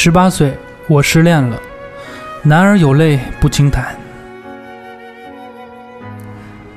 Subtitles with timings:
[0.00, 1.60] 十八岁，我失恋了，
[2.44, 3.84] 男儿有泪不轻弹。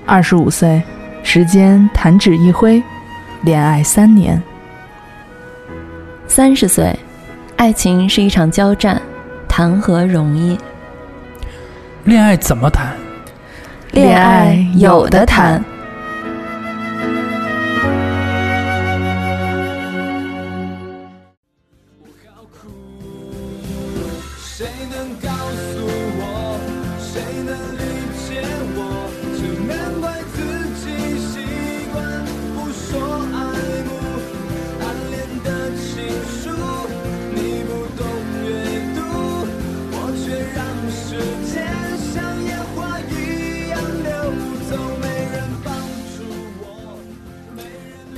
[0.07, 0.81] 二十五岁，
[1.21, 2.81] 时间弹指一挥，
[3.43, 4.41] 恋爱三年。
[6.25, 6.97] 三十岁，
[7.57, 8.99] 爱情是一场交战，
[9.47, 10.57] 谈何容易？
[12.05, 12.97] 恋爱怎么谈？
[13.91, 15.63] 恋爱有的谈。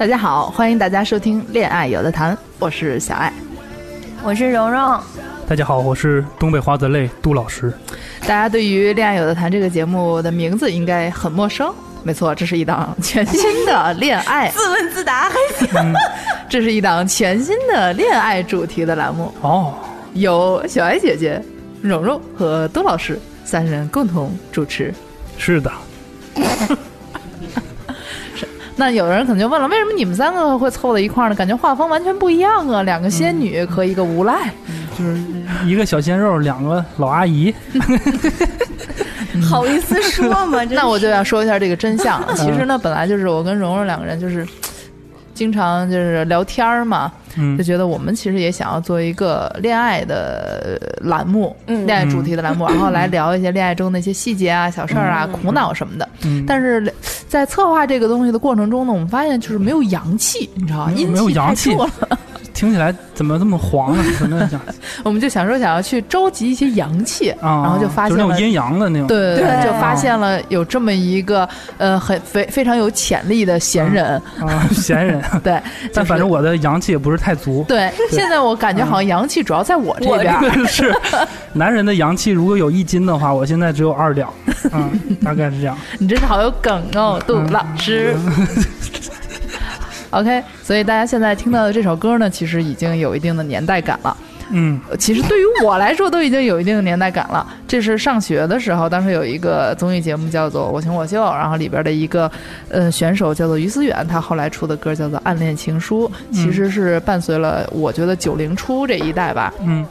[0.04, 3.32] 大家好，欢迎大家收听《恋爱有的谈》，我是小爱。
[4.22, 5.00] 我是蓉蓉，
[5.48, 7.72] 大家好，我是东北花泽类杜老师。
[8.20, 11.73] 大家对于《恋爱有的谈》这个节目的名字应该很陌生。
[12.04, 15.94] 没错，这是一档全新的恋爱， 自问自答还行。
[16.50, 19.73] 这是一档全新的恋爱主题的栏目，哦，
[20.16, 21.42] 由小爱姐姐、
[21.82, 24.94] 蓉蓉和杜老师三人共同主持。
[25.38, 25.72] 是的，
[28.76, 31.36] 那有人可能就问了，为什么你们三个会凑在一块儿呢？
[31.36, 32.84] 感觉画风完全不一样啊！
[32.84, 34.52] 两个仙女和一个无赖。
[34.98, 35.18] 就是
[35.66, 37.54] 一个小鲜肉，两个老阿姨。
[39.50, 40.64] 好意思说吗？
[40.70, 42.24] 那我就要说一下这个真相。
[42.36, 44.48] 其实呢，本来就是我跟蓉蓉两个人就是
[45.34, 47.58] 经常就是聊天儿嘛，嗯。
[47.58, 51.86] 就觉得我们其实也想要做一个恋爱的栏目，嗯。
[51.86, 56.08] 恋爱主题的栏目，然后来聊一些恋爱中的一些细节啊、小事儿啊、苦恼什么的。
[56.23, 56.94] 嗯，但是
[57.28, 62.20] 在策划这个东西的过程中呢，我们发现就是没有阳气，你知道阴气太阳气弱了。
[62.54, 63.96] 听起来怎么这么黄
[64.30, 64.50] 呢？
[65.04, 67.64] 我们就想说想要去召集一些阳气，啊？
[67.64, 69.08] 然后就发现了就那种阴阳的那种。
[69.08, 75.22] 对对就发现了有这么一个呃很非非常有潜力的闲人，啊，闲人。
[75.44, 75.60] 对，
[75.94, 77.64] 但反正我我的阳气也不是太足。
[77.67, 80.92] 对，现在我感觉好像阳气主要在我这边儿， 是，
[81.54, 84.33] 男人的阳气如果有一斤的话，我现在只有二两，
[84.72, 85.77] 嗯，大概是这样。
[86.00, 88.16] 你真是好有梗哦，杜老师。
[90.14, 94.16] OK，所以大家现在听到的这首歌呢，其实已经有一定的年代感了。
[94.56, 97.48] 嗯呃其实对于我来说，都已经有一定的年代感了。
[97.68, 102.30] 这是上学的时候，当时有一个综艺节目叫做《我行我秀》，然后里边的一个
[102.70, 109.84] 呃选手叫做于思远，他后来出的歌叫做《暗恋情书》，其实是伴随了我觉得九零初这一代吧，嗯，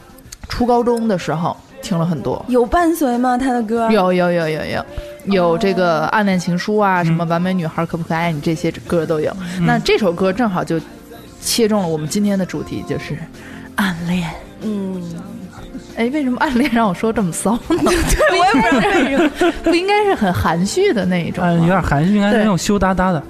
[0.47, 2.45] 初高中的时候听了很多。
[2.47, 3.37] 有伴随吗？
[3.37, 4.85] 他的歌有有有有有
[5.25, 9.35] 有这个暗恋情书啊，什么完美女孩可不可爱你这些歌都有。
[9.61, 10.79] 那这首歌正好就
[11.41, 13.17] 切中了我们今天的主题，就是
[13.75, 14.29] 暗恋。
[14.61, 15.01] 嗯，
[15.97, 17.59] 哎，为什么暗恋让我说这么骚呢？
[17.77, 19.53] 我也不知道为什么。
[19.63, 21.67] 不应该是很含蓄的那一种嗯，有？
[21.67, 23.21] 点含蓄，应该是那种羞答答的。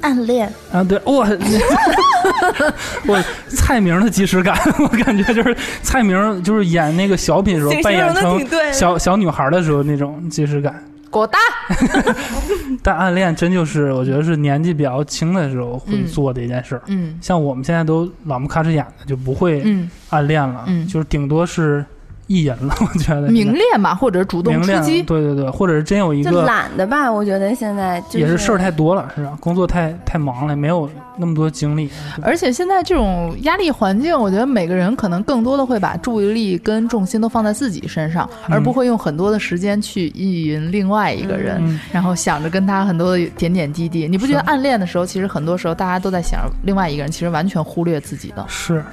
[0.00, 1.26] 暗恋，啊，对，我，
[3.06, 8.40] 我蔡明的即视感，我感觉就是蔡明就是演那个小品的时候扮演成
[8.72, 10.80] 小小女孩的时候那种即视感。
[11.10, 11.38] 果大，
[12.82, 16.82] 但暗恋真就是我觉得是年纪比较轻的时候会嗯做的一件事儿。
[16.86, 21.84] 嗯像我们现在都老不咔哧眼的，就不会嗯，暗恋了，嗯就是顶多是
[22.28, 22.74] 意淫了。
[22.80, 25.02] 我觉得明恋吧，或者主动，出击。
[25.02, 27.10] 对对对，或者是真有一就个懒的吧？
[27.10, 29.36] 我觉得现在就是也是事儿太多了，是吧？
[29.40, 31.90] 工作太太忙了，没有那么多精力。
[32.22, 44.06] 而且现在这种压力环境，我觉得每个人可能更多的会把注意力跟重心都放在自己身上，嗯而不会用很多的时间去意淫另外一个人，嗯然后想着跟他很多的点点滴滴。
[44.06, 48.44] 你不觉得暗恋的时候，其实很多时候大家都在想另外一个人，其实完全忽略自己的。
[48.48, 48.84] 是，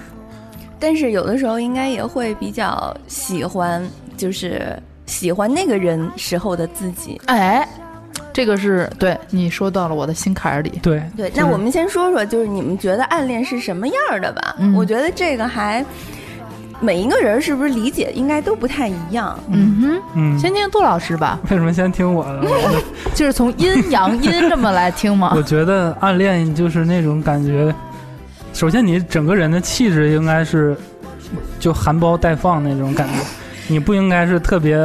[0.80, 3.82] 但是有的时候应该也会比较喜欢，
[4.18, 7.20] 就是喜欢那个人时候的自己。
[7.26, 7.68] 哎，
[8.34, 10.80] 这个是对你说到了我的心坎儿里。
[10.82, 14.56] 对对，那我们先说说，就是你们觉得暗恋是什么样儿的吧？
[14.60, 15.84] 嗯我觉得这个还
[16.82, 19.40] 每一个人是不是理解应该都不太一样。
[19.50, 22.42] 嗯哼，嗯，先听杜老师吧，为什么先听我的？
[22.44, 22.84] 我
[23.16, 25.42] 就是从阴阳阴这么来听吗 我？
[25.42, 27.74] 觉得暗恋就是那种感觉，
[28.56, 30.76] 首先你整个人的气质应该是
[31.60, 33.14] 就含苞待放那种感觉，
[33.68, 34.80] 你不应该是特别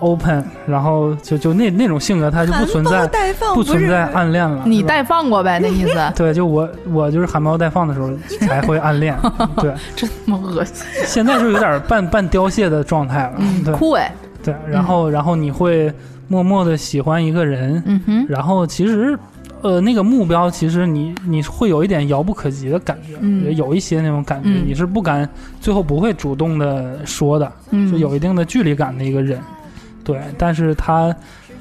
[0.00, 3.08] open，然后就就那那种性格，它就不存在
[3.54, 4.64] 不存在暗恋了。
[4.66, 5.94] 你带放过呗，那意思。
[6.16, 9.16] 对，就我我就是含苞待放的时候才会 暗恋，
[9.58, 10.74] 对，真他妈恶心，
[11.06, 13.72] 现在就有点半半凋谢的状态了，嗯，对。
[13.74, 14.04] 枯萎，
[14.42, 15.92] 对，然后然后你会
[16.26, 19.16] 默默的喜欢一个人，嗯哼，然后其实
[19.62, 23.54] 呃，那个目标其实你你会有一点遥不可及的感觉，嗯。
[23.56, 24.64] 有一些那种感觉，嗯。
[24.66, 25.28] 你是不敢，
[25.60, 27.88] 最后不会主动的说的，嗯。
[27.88, 29.40] 是有一定的距离感的一个人，
[30.04, 31.14] 对，但是他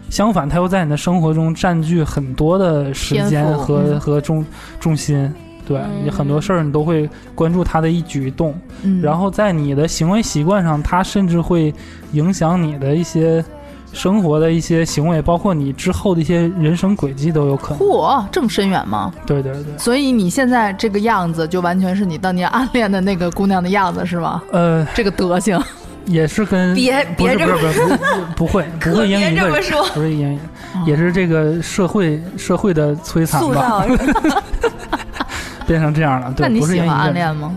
[0.10, 4.00] 相反，他又在你的生活中占据很多的时间和、嗯。
[4.00, 4.46] 和重
[4.80, 5.32] 重心。
[5.64, 9.00] 对你很多事儿，你都会关注他的一举一动，嗯。
[9.02, 11.74] 然后在你的行为习惯上，他甚至会
[12.14, 13.46] 影响你的一些
[13.94, 17.80] 生活的一些行为，包括你之后的一些人生轨迹都有可能。
[17.80, 19.12] 嚯，这么深远吗？
[19.26, 24.42] 对对对，所以你现在这个样子，就完全是你当年暗恋的那个姑娘的样子，是吗？
[24.52, 25.62] 呃，这个德行，
[26.06, 30.40] 也是跟别别这么不是不是不不会不会 因别一个人这么说，不是因
[30.86, 34.42] 也是这个社会社会的摧残塑吧，造
[35.68, 36.34] 变成这样了。
[36.36, 36.90] 对，那你不是喜欢？
[36.90, 37.54] 暗恋吗？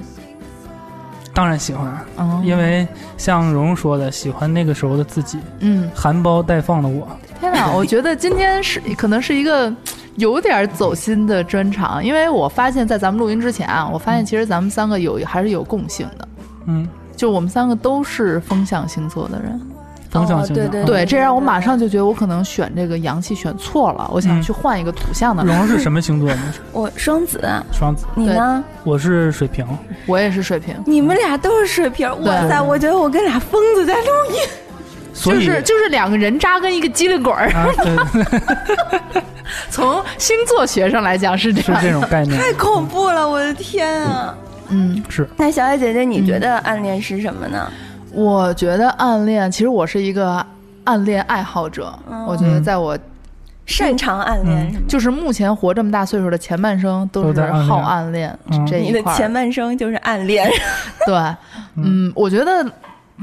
[1.35, 2.87] 当然喜欢，嗯，因为
[3.19, 7.09] 像蓉蓉说的，喜欢那个时候的自己，嗯，含苞待放的我。
[7.41, 9.75] 天哪， 我觉得今天是可能是一个
[10.17, 16.29] 有点走心的专场，因为我发现，在咱们录音之前啊，我发现其实咱们三个有还是有共性的，
[16.67, 19.61] 嗯，就我们三个都是风象星座的人。
[20.21, 25.45] 风象星对对对，这让我马上就觉得我可能选这个阳气选错了，我想嗯去换一个土象的。
[25.45, 26.29] 蓉蓉是什么星座？
[26.31, 27.41] 呢 我双子，
[27.73, 28.63] 双子，你呢？
[28.85, 29.67] 我是水瓶。
[30.07, 32.61] 我也是水瓶，你们俩都是水瓶，哇塞！
[32.63, 34.41] 我觉得我跟俩疯子在录音，
[35.13, 37.49] 所以就是就是两个人渣跟一个机灵鬼儿。
[37.51, 39.23] 啊，对，
[39.71, 41.81] 从星座学上来讲是这样。
[41.81, 42.39] 是这种概念。
[42.41, 44.35] 太恐怖了，我的天啊！
[44.69, 47.71] 嗯，是那小爱姐姐，你觉得暗恋是什么呢？
[48.15, 50.45] 我觉得暗恋，其实我是一个
[50.85, 51.93] 暗恋爱好者。
[52.11, 52.99] 嗯我觉得在我
[53.67, 54.85] 擅长暗恋是吗？
[54.89, 59.17] 就是目前活这么大岁数的前半生都是都在暗恋好暗恋嗯这一块儿。
[59.17, 60.49] 前半生就是暗恋，
[61.07, 61.15] 对，
[61.77, 62.65] 嗯，我觉得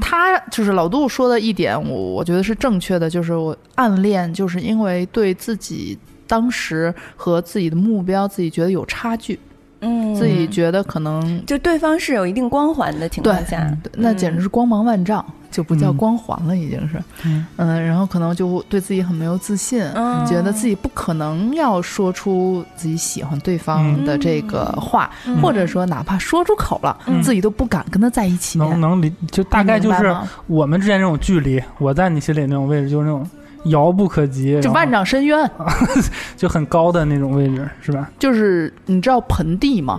[0.00, 5.96] 他就是老杜说的一点，我我觉得是正确的，就是我暗恋，就是因为对自己
[6.26, 9.38] 当时和自己的目标，自己觉得有差距，
[9.82, 10.14] 嗯。
[10.14, 17.44] 自己觉得可能就对方是有一定光环的情况下，对那简直是光芒万丈，就不叫嗯光环了，已经是，嗯。
[17.56, 20.24] 嗯，然后可能就对自己很没有自信，嗯。
[20.26, 25.40] 觉得自己不可能要说出自己喜欢对方的这个话，嗯。
[25.40, 27.20] 或者说哪怕说出口了，嗯。
[27.22, 28.58] 自己都不敢跟他在一起。
[28.58, 30.14] 能能理，就大概就是
[30.46, 33.28] 我们之间这种距离，我在你心里那种位置，就是那种
[33.64, 35.50] 遥不可及，就万丈深渊，
[36.36, 38.10] 就很高的那种位置，是吧？
[38.18, 39.98] 就是你知道盆地吗？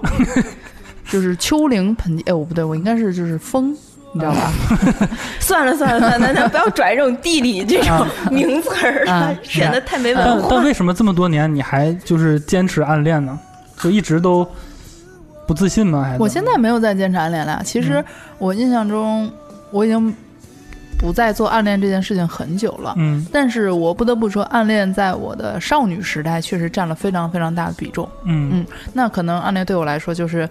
[1.09, 3.75] 就是丘陵盆地，哎，我不对，我应该是就是风，
[4.13, 4.51] 你知道吧？
[5.39, 10.47] 算了算了算了，那不要拽这种地理这种名词儿啊啊，显得太没文化。
[10.49, 13.37] 但为什么这么多年你还就是坚持暗恋呢？
[13.79, 14.47] 就一直都
[15.45, 16.03] 不自信吗？
[16.03, 17.61] 还是我现在没有在坚持暗恋了。
[17.65, 18.05] 其实嗯
[18.37, 19.29] 我印象中，
[19.71, 20.15] 我已经
[21.03, 22.93] 不再做暗恋这件事情很久了。
[22.95, 28.07] 嗯但是我不得不说，暗恋在我的少女时代确实占了非常非常大的比重。
[28.23, 30.47] 嗯嗯那可能暗恋对我来说就是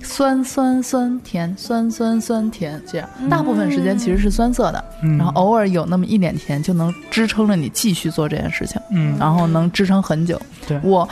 [0.00, 10.40] 酸酸酸甜，酸酸酸甜这样，大部分时间其实是酸涩的，嗯，然后偶尔有那么一点甜，就能支撑着你继续做这件事情，嗯，然后能支撑很久。
[10.68, 11.08] 对我。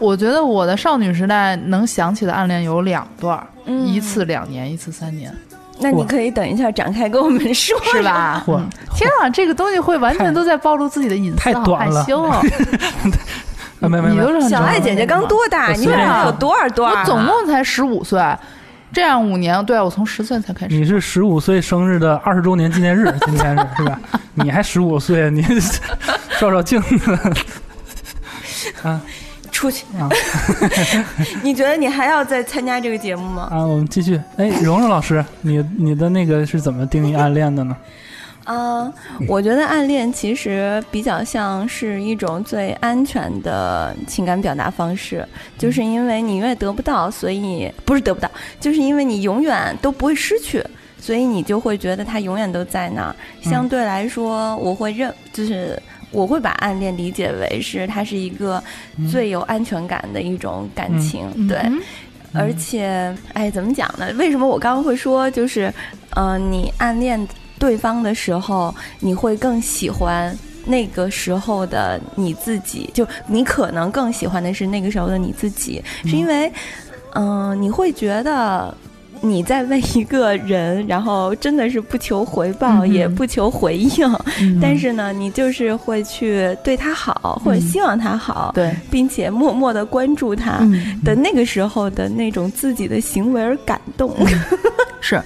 [0.00, 3.40] 我觉得我的少女时代能想起的暗恋有两段
[3.86, 5.32] 一次两年，一次三年，
[5.80, 8.02] 那你可以等一下展开跟我们说，是？
[8.02, 8.44] 吧？
[8.48, 12.22] 嗯天啊，这个东西会完全都在暴露自己的隐私，太短了害羞
[13.80, 15.72] 没没没你都是小爱姐姐刚多大？
[15.72, 17.00] 你看随便她有多少多少啊？
[17.00, 18.22] 我总共才十五岁，
[18.92, 20.74] 这样五年，对啊我从十岁才开始。
[20.74, 24.00] 你是十五岁生日的二十周年纪念日，今天是 是吧？
[24.34, 25.42] 你还十五岁，你
[26.40, 27.12] 照照镜子
[28.82, 29.00] 啊
[29.54, 29.86] 出去。
[29.98, 30.10] 啊
[31.42, 33.48] 你觉得你还要再参加这个节目吗？
[33.50, 33.64] 啊！
[33.64, 34.20] 我们继续。
[34.36, 37.76] 哎，蓉蓉老师，你你的那个是怎么定义暗恋的呢？
[38.44, 38.92] 啊、
[39.26, 48.30] 我觉得暗恋其实比较像是一种最安全的情感表达方式，就是因为你永远得不到，所以不是得不到，
[48.60, 50.62] 就是因为你永远都不会失去，
[51.00, 53.16] 所以你就会觉得它永远都在那儿。
[53.40, 55.80] 相对来说，我会认就是。
[56.14, 58.62] 我会把暗恋理解为是它是一个
[59.10, 61.80] 最有安全感的一种感情，对，嗯
[62.32, 64.10] 而且，哎，怎么讲呢？
[64.16, 65.72] 为什么我刚刚会说，就是，
[66.16, 67.28] 呃，你暗恋
[67.58, 76.52] 对方的时候，你会更喜欢那个时候的你自己，就你可能更喜欢的是那个时候的你自己，是因为，
[77.14, 78.74] 嗯、你会觉得。
[79.24, 84.06] 你在为一个人，然后真的是不求回报，嗯也不求回应，
[84.40, 90.58] 嗯但是呢，你就是会去对他好，或者希望他好，对，并且默默的关注他。
[90.60, 94.14] 嗯，的那个时候的那种自己的行为而感动，
[95.00, 95.20] 是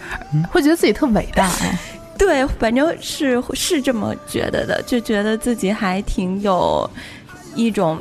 [0.50, 1.78] 会觉得自己特伟大哎。
[2.16, 6.88] 对，反正是是这么觉得的，就觉得自己还挺有
[7.54, 7.98] 一种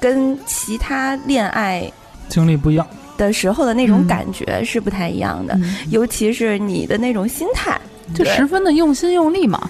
[0.00, 1.90] 跟其他恋爱
[2.28, 2.86] 经历不一样。
[3.18, 4.06] 的时候的那种嗯。
[4.06, 5.76] 感觉是不太一样的，嗯。
[5.90, 7.78] 尤其是你的那种心态，
[8.14, 9.68] 就十分的用心用力嘛。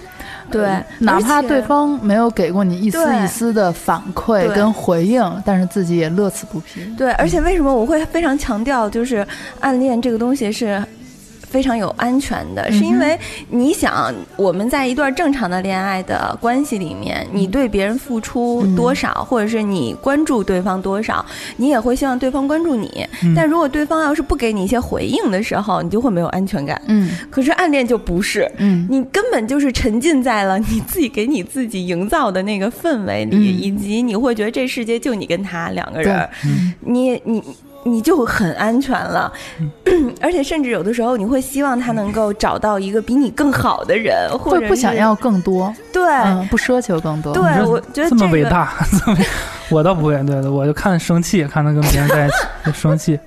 [0.51, 6.81] 对，哪怕对方没有给过你一丝一丝的反馈跟回应，但是自己也乐此不疲。
[6.97, 9.27] 对，而且为什么我会非常强调，就是
[9.61, 10.83] 暗恋这个东西是
[11.51, 21.25] 非常有安全的，是因为你想我们在一段正常的恋爱的关系里面，你对别人付出嗯多少，或者是你关注对方多少，
[21.57, 23.07] 你也会希望对方关注你。
[23.23, 26.81] 嗯但如果对方要是不给你一些回应的时候，你就会没有安全感。
[26.87, 28.51] 嗯可是暗恋就不是。
[28.59, 36.29] 嗯你根本就是沉浸在了你自己给你自己营造的那个氛围里，嗯以及你会觉得这世界就你跟他两个人
[36.81, 37.43] 你你
[37.91, 39.33] 你就很安全了，
[40.21, 46.03] 而且甚至有的时候你会希望他能够找到一个比你更好的人，或者不想要更多，对。
[46.09, 47.33] 嗯，不奢求更多。
[47.35, 48.73] 对我觉得这么伟个大，
[49.05, 49.19] 这么
[49.71, 52.37] 我倒不会，对的，我就看生气，看他跟别人在一起
[52.79, 53.19] 生气。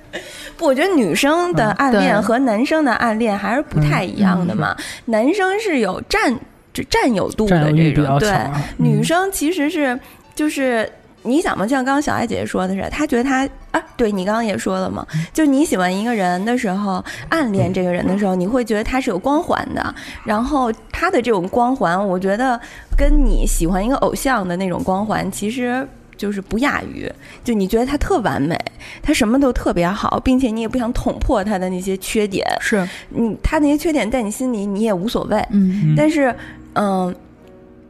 [0.56, 4.76] 不我觉得女生的嗯暗恋和男生的暗恋还是不太一样的嘛。
[5.06, 6.32] 男生是有占
[6.72, 8.62] 就占有度的占有欲这种，对比较强，啊。
[8.78, 9.98] 嗯女生其实是
[10.34, 10.90] 就是
[11.22, 22.60] 你想嘛，就像刚刚小爱姐姐说的是，她觉得她啊，对你刚刚也说了嘛，嗯就你喜欢一个人的时候，暗恋这个人的时候，你会觉得他是有光环的，然后他的这种光环，我觉得
[22.96, 25.86] 跟你喜欢一个偶像的那种光环，其实。
[26.14, 27.10] 就是不亚于，
[27.42, 28.56] 就你觉得他特完美，
[29.02, 35.94] 他什么都特别好，并且你也不想捅破他的那些缺点，是，你他那些缺点在你心里你也无所谓，嗯嗯。
[35.96, 36.32] 但是，
[36.74, 37.12] 嗯、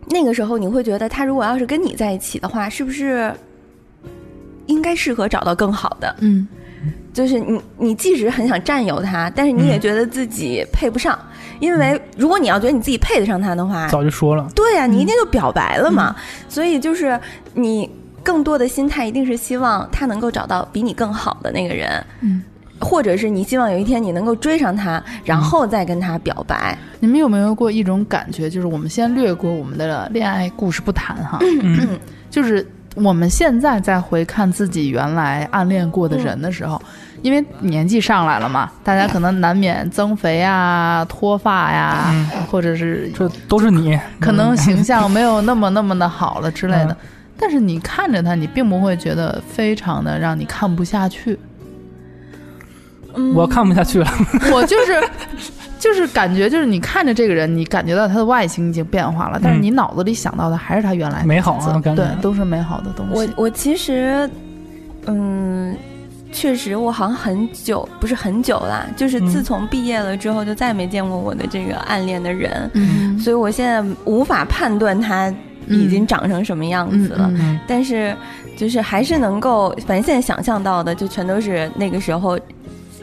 [0.07, 3.33] 那个时候你会觉得他如果要是跟你在一起的话，是不是
[4.67, 6.15] 应该适合找到更好的？
[6.21, 6.47] 嗯
[7.13, 11.17] 就是你，你即使很想占有他，但是你也嗯觉得自己配不上，
[11.61, 16.17] 因为如果你要觉得你自己配得上他的话，早就说了，对呀、你一定就表白了嘛。
[16.49, 17.21] 所以就是
[17.55, 17.89] 你
[18.23, 22.43] 更多的心态一定是希望他能够找到比你更好的那个人，嗯。
[22.83, 26.77] 或者是你希望有一天你能够追上他，然后再跟他表白。
[27.01, 31.99] 你们有没有过一种感觉，就是我们先略过我们的恋爱故事不谈哈，嗯
[32.31, 36.81] 就是我们现在再回看自己原来暗恋过的人的时候，
[37.23, 46.97] 因为年纪上来了嘛，大家可能难免增肥啊、脱发呀，嗯或者是这都是你，可能形象没有那么那么的好了之类的嗯。
[47.39, 51.39] 但是你看着他，你并不会觉得非常的让你看不下去。
[53.15, 53.35] 嗯。
[53.35, 54.09] 我看不下去了。
[54.53, 55.03] 我就是
[55.79, 59.63] 就是感觉就是你看着这个人，你感觉到他的外形已经变化了，但是嗯。
[59.63, 62.05] 你脑子里想到的还是他原来美好啊感觉。
[62.05, 63.13] 对，都是美好的东西。
[63.37, 64.29] 我我其实，
[65.07, 65.77] 嗯，
[66.31, 69.27] 确实我好像很久不是很久啦，就是嗯。
[69.29, 73.19] 自从毕业了之后，就再也没见过我的这个暗恋的人，嗯。
[73.19, 75.33] 所以我现在无法判断他
[75.69, 77.27] 已经长成什么样嗯子了。
[77.31, 78.15] 嗯嗯但是，
[78.57, 82.39] 就是还是能够，反正现在想象到的，就全都是那个时候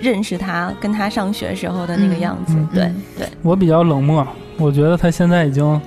[0.01, 2.53] 认识他、跟他上学时候的那个样子。
[2.55, 4.25] 嗯对嗯对，我比较冷漠，
[4.57, 5.79] 我觉得他现在已经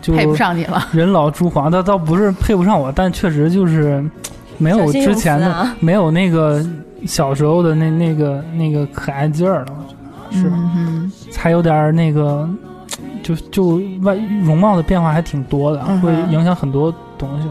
[0.00, 0.86] 就配不上你了。
[0.92, 4.04] 人老珠黄，他倒不是配不上我，但确实就是
[4.58, 6.64] 没有之前的，啊没有那个
[7.06, 12.48] 小时候的那那个那个可爱劲儿了，我觉得是，嗯还有点儿那个，
[13.22, 17.48] 就就外容貌的变化还挺多的，嗯会影响很多东西，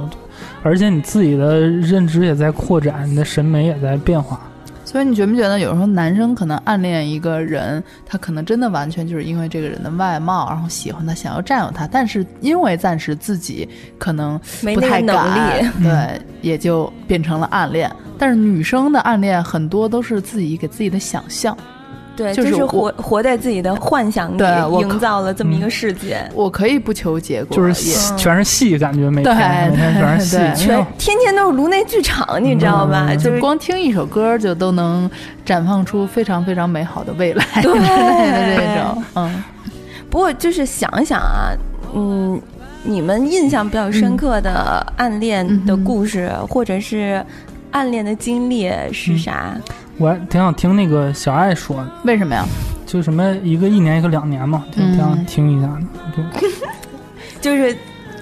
[0.64, 4.40] 而且你自己的认知也在扩展，你的审美也在变化。
[4.88, 13.68] 所以你觉不觉得有时候男生可能暗恋一个人，他可能真的完全就是因为这个人的外貌，然后喜欢他，想要占有他，但是因为暂时自己
[13.98, 15.70] 可能没不太敢，力。
[15.84, 17.92] 对，也就变成了暗恋。
[18.18, 21.56] 但是女生的暗恋很多都是自己给自己的想象。
[22.18, 24.44] 对，就是活活在自己的幻想里，
[24.82, 26.20] 营造了这么一个世界。
[26.34, 30.26] 我可以不求结果，就是全是戏，感觉每天每天全是
[30.58, 33.06] 戏全天天都是颅内剧场，你知道吧？
[33.10, 35.10] 嗯就是就光听一首歌就都能
[35.46, 39.44] 绽放出非常非常美好的未来之 对类的这种，嗯
[40.10, 41.52] 不过就是想一想啊，
[41.94, 42.42] 嗯，
[42.84, 47.24] 你们印象比较深刻的暗恋的故事，或者是
[47.72, 49.56] 暗恋的经历是啥？
[49.98, 52.46] 我还挺想听那个小爱说的，为什么呀？
[52.86, 56.24] 就什么一个一年一个两年嘛，挺挺想嗯听一下的。
[57.42, 57.76] 就是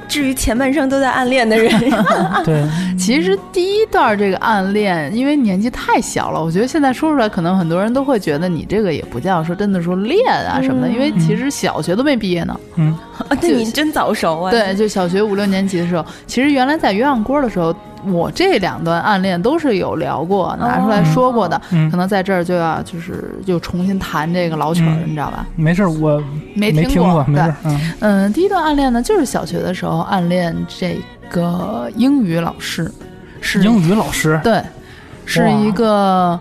[0.08, 1.72] 至于前半生都在暗恋的人，
[2.44, 2.64] 对，
[2.98, 12.60] 其实第一段这个暗恋，因为年纪太小了，我觉得现在说出来，可能很多人都会觉得你这个也不叫说真的说恋啊什么的，嗯因为其实小学都没毕业呢。
[12.76, 12.98] 嗯，
[13.42, 14.52] 那你真早熟啊！
[14.52, 17.74] 对，就小学五六年级的时候，其实原来在鸳鸯锅的时候，
[18.12, 21.62] 我这两段暗恋都是有聊过、拿出来说过的。
[21.72, 25.46] 嗯可能在这儿就要就是又重新弹这个老曲儿，嗯你知道吧？
[25.56, 26.22] 没事儿，我
[26.54, 32.92] 没没听过，对没事，嗯嗯，第一段暗恋呢，就是小学的时候暗恋这个英语老师。
[33.42, 34.60] 是英语老师，对，
[35.24, 36.40] 是一个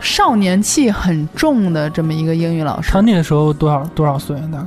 [0.00, 3.00] 少年气很重的这么一个英语老师他。
[3.00, 4.36] 那个时候多少多少岁？
[4.50, 4.64] 大概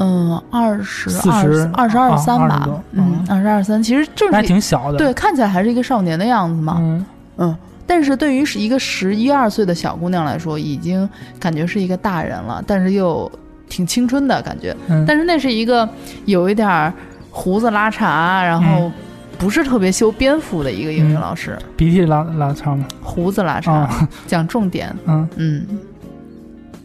[0.00, 4.98] 嗯，二十40二二十二啊三吧，嗯，二十二三，其实正还是挺小的。
[4.98, 6.76] 对，看起来还是一个少年的样子嘛。
[6.78, 7.06] 嗯，
[7.38, 11.08] 嗯，但是对于是一个十一二岁的小姑娘来说，已经
[11.40, 13.30] 感觉是一个大人了，但是又
[13.68, 14.76] 挺青春的感觉。
[14.88, 15.88] 嗯但是那是一个
[16.26, 16.92] 有一点儿
[17.30, 18.92] 胡子拉碴，然后嗯
[19.36, 22.84] 不是特别修边幅的一个英语老师，鼻涕拉拉长嘛。
[23.02, 24.94] 胡子拉碴，啊，讲重点。
[25.06, 25.66] 嗯，嗯，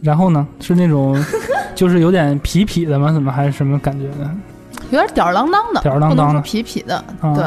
[0.04, 1.16] 然后呢，是那种
[1.74, 3.10] 就是有点痞痞的吗？
[3.10, 4.30] 怎么还是什么感觉呢？
[4.90, 6.96] 有点吊儿郎当的，吊儿郎当的不能说痞痞的。
[7.20, 7.44] 啊对，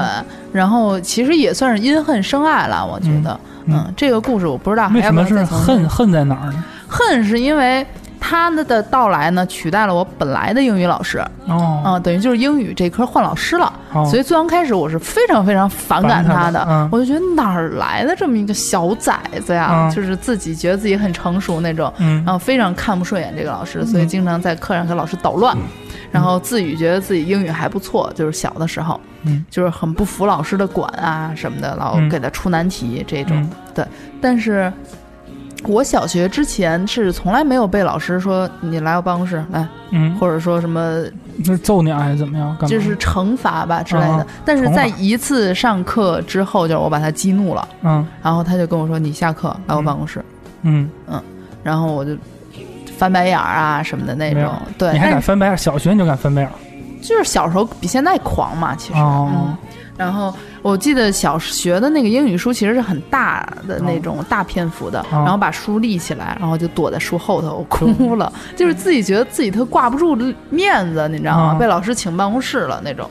[0.51, 3.31] 然后其实也算是因恨生爱了，我觉得。
[3.33, 6.63] 嗯嗯，这个故事我不知道还为什么是恨恨在哪儿呢？
[6.87, 7.85] 恨是因为
[8.29, 13.71] 他的的到来呢，取代了我本来的英语老师，哦，啊、等于就是英语这科换老师了。
[13.93, 14.03] 哦。
[14.03, 19.91] 所以最刚开始我是非常非常反感他他的，我就觉得哪儿来的这么一个小崽子呀，嗯。
[19.91, 22.21] 就是自己觉得自己很成熟那种，嗯。
[22.25, 25.55] 然后非常看不顺眼这个老师，所以经常在课上跟老师捣乱。
[26.11, 29.45] 然后自己觉得自己英语还不错，就是小的时候，嗯。
[29.49, 32.09] 就是很不服老师的管啊什么的，老嗯。
[32.09, 33.37] 给他出难题这种。
[33.37, 33.49] 嗯。
[33.73, 33.85] 对，
[34.19, 34.71] 但是
[35.65, 41.03] 我小学之前是从来没有被老师说你来我办公室来，嗯，或者说什么
[41.43, 42.55] 就是揍你啊还是怎么样？
[42.67, 44.07] 就是惩罚吧之类的。
[44.17, 50.23] 啊但是在一次上课之后，就是我把他激怒了，嗯然后他就跟我说：“你下课来我办公室。
[50.61, 51.21] 嗯嗯，
[51.63, 52.15] 然后我就
[52.97, 54.53] 翻白眼儿啊什么的那种。
[54.77, 55.57] 对，你还敢翻白眼？
[55.57, 56.51] 小学你就敢翻白眼？
[57.01, 58.99] 就是小时候比现在狂嘛，其实。
[58.99, 59.57] 哦嗯
[59.97, 70.15] 然后我记得小学的那个英语书其实是很大的那种大篇幅的，哦然后把书立起来，然后就躲在书后头哭了， 就是自己觉得自己特挂不住
[70.49, 71.53] 面子，你知道吗？
[71.53, 73.09] 哦被老师请办公室了那种。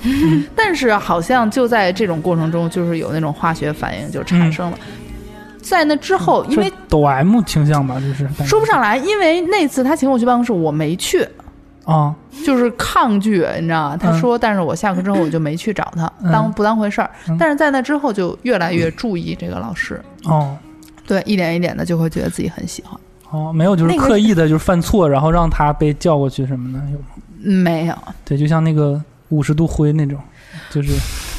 [0.54, 4.78] 但是好像就在这种过程中，就是有那种化学反应就产生了。
[5.60, 11.26] 在那之后，因为这抖 M 倾向吧，就是说不上来，因为那次他请我去办公室，我没去。
[11.86, 13.96] 啊，就是抗拒，你知道吗？
[13.96, 17.10] 他嗯说，但是我下课之后我就没去找他，嗯当不当回事儿。
[17.28, 20.54] 嗯但是在那之后就越来越注意这个老师，哦
[21.06, 23.00] 对，一点一点的就会觉得自己很喜欢。
[23.30, 27.04] 哦，没有，就是刻意的，就是犯错，然后让他被叫过去什么的，有吗？
[27.44, 30.18] 嗯没有，对，就像那个五十度灰那种，
[30.70, 30.92] 就是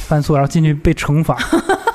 [0.07, 1.37] 犯错然后进去被惩罚，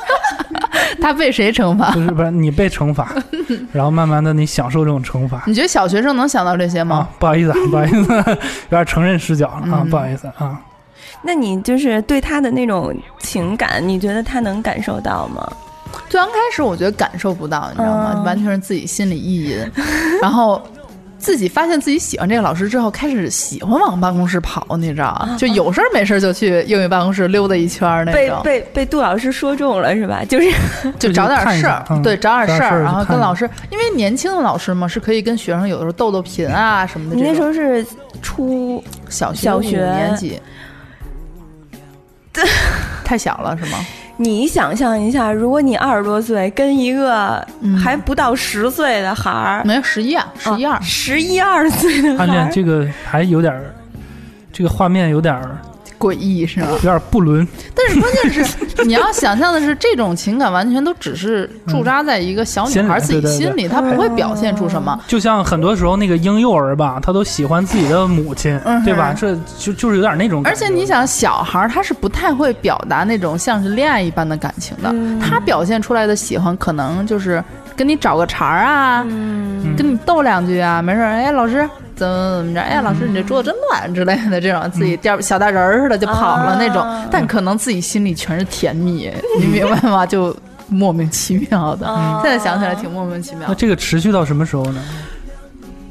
[1.02, 1.90] 他被谁惩罚？
[1.92, 3.12] 不是不是你被惩罚，
[3.72, 5.42] 然后慢慢的你享受这种惩罚。
[5.46, 6.96] 你觉得小学生能想到这些吗？
[6.96, 7.98] 啊，不好意思啊，不好意思，
[8.70, 10.58] 有点成人视角了啊，嗯不好意思啊。
[11.24, 15.46] 那你就是对他的那种情感，你觉得他能感受到吗？
[16.08, 18.12] 最刚开始我觉得感受不到，你知道吗？
[18.16, 19.58] 嗯完全是自己心理意淫，
[20.22, 20.60] 然后。
[21.22, 25.37] 自己发现自己喜欢这个老师之后，开始喜欢往办公室跑，你知道吗？
[25.38, 28.42] 就有事儿没事儿就去英语办公室溜达一圈儿那种。
[28.42, 30.24] 被被被杜老师说中了是吧？
[30.28, 30.50] 就是
[30.98, 37.22] 就找点事儿，对，找点事儿，然后跟老师，因为年轻的老师嘛，是可以跟学生有的时候逗逗贫啊什么的你。
[37.22, 37.87] 那时候是
[38.20, 40.40] 初小学五小学年级，
[43.04, 43.78] 太小了是吗？
[44.18, 47.77] 你想象一下，如果你二十多岁跟一个嗯。
[47.79, 53.75] 还不到十岁的孩儿，没有十一啊，十一二，十一二岁的孩儿，暗恋这个还有点儿，
[54.53, 55.59] 这个画面有点儿
[56.02, 56.66] 诡异是吗？
[56.72, 64.98] 有点儿不伦，但是关键是， 你要想象的是，这种情感完全都只是驻扎在一个小女孩自己心里她不会表现出什么。
[65.06, 69.14] 就像很多时候那个婴幼儿吧，他都喜欢自己的母亲，嗯对吧？
[69.16, 70.54] 这就就是有点那种而。
[70.56, 77.42] 且你想，小孩儿他是不太会表达那种像是恋爱一般的感情的，嗯他表现出来的喜欢可能就是
[77.76, 90.05] 跟你找个茬儿啊，嗯，跟你逗两句啊，没事儿，哎，老师怎么怎么着，哎呀，老师你这桌子真乱之类的，这种自己掉小大人儿似的就跑了那种，啊但可能自己心里全是甜蜜，你明白吗？
[90.07, 90.35] 就
[90.68, 93.55] 莫名其妙的，哦现在想起来挺莫名其妙那。
[93.55, 94.81] 这个持续到什么时候呢？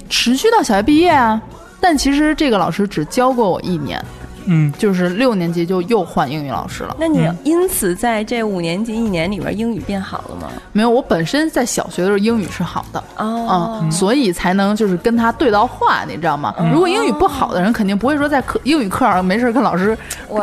[0.09, 1.41] 持续到小学毕业啊，
[1.79, 4.03] 但其实这个老师只教过我一年，
[4.45, 6.95] 嗯，就是六年级就又换英语老师了。
[6.99, 10.47] 那你嗯因此在这五年级一年里边英语变好了吗？
[10.71, 13.03] 没有，我本身在小学的时候英语是好的。
[13.17, 16.53] 哦，嗯，所以才能就是跟他对到话，你知道吗？
[16.71, 19.97] 如果英语不好的人，肯定不会说在课英语课上没事跟老师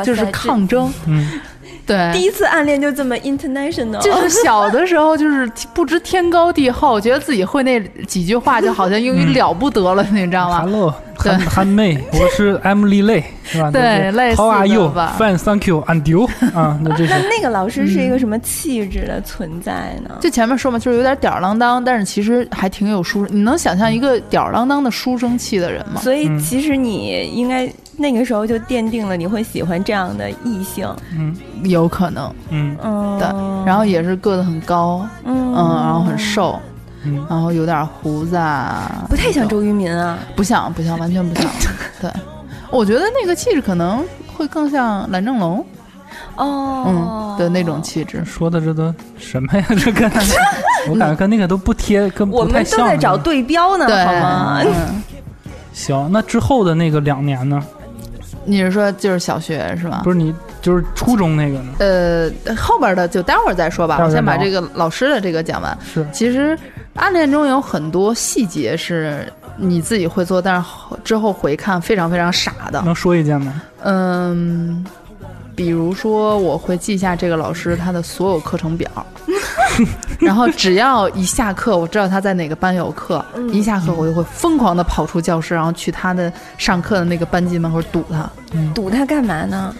[0.04, 0.92] 就是抗争。
[1.06, 1.40] 嗯，
[1.88, 13.70] 对，第一次暗恋就这么 international，就是小的时候就是 不知天高地厚，觉得自己会那几句话，就好像英语了不得了，你知道吗？Hello，对韩韩妹，我是 Emily Lay，是吧？
[13.70, 14.92] 对 How are you?
[15.18, 15.82] Fine, thank you.
[15.88, 16.28] And you?
[16.54, 20.14] 啊，那这是那 那个老师是一个什么气质的存在呢？
[20.20, 23.26] 就前面说嘛，就是有点吊儿郎当，但是其实还挺有书。
[23.30, 26.00] 你能想象一个吊儿郎当的书生气的人吗？
[26.02, 27.66] 所以嗯其实你应该
[28.00, 30.88] 那个时候就奠定了你会喜欢这样的异性。
[31.16, 33.26] 嗯有可能，嗯嗯，对
[33.66, 36.58] 然后也是个子很高，嗯嗯，然后很，瘦，
[37.04, 40.16] 嗯，然后有点胡子啊，不太像周渝民啊。
[40.36, 41.50] 不像不像，完全不像。
[42.00, 42.08] 对，
[42.70, 44.04] 我觉得那个气质可能
[44.36, 45.64] 会更像蓝正龙，
[46.36, 48.24] 哦，嗯的那种气质。
[48.24, 49.66] 说的这都什么呀？
[49.76, 50.08] 这跟
[50.88, 53.16] 我感觉跟那个都不贴，跟我不太们都在找。
[53.16, 54.62] 对标呢，对，好吗？
[54.64, 55.02] 嗯，
[55.74, 57.60] 行，那之后的那个两年呢？
[58.48, 60.10] 你是说就是小学是吗不？
[60.10, 61.72] 是你就是初中那个呢？
[61.78, 65.76] 呃，后边的就待会儿再说吧，我先把这个老师的这个讲完。
[65.84, 66.58] 是其实
[66.94, 72.80] 暗恋中有很多细节是你自己会做，但是后之后回看非常非常傻的。
[72.82, 73.62] 能说一件吗？
[73.82, 74.84] 嗯，
[75.58, 78.88] 比如说我会记下这个老师他的所有课程表，
[80.20, 88.30] 然后只要一下课，我知道他在哪个班有课，一下课我就会疯狂的跑出教室，然后去他的上课的那个班级门口堵他。
[88.72, 89.74] 堵他干嘛呢？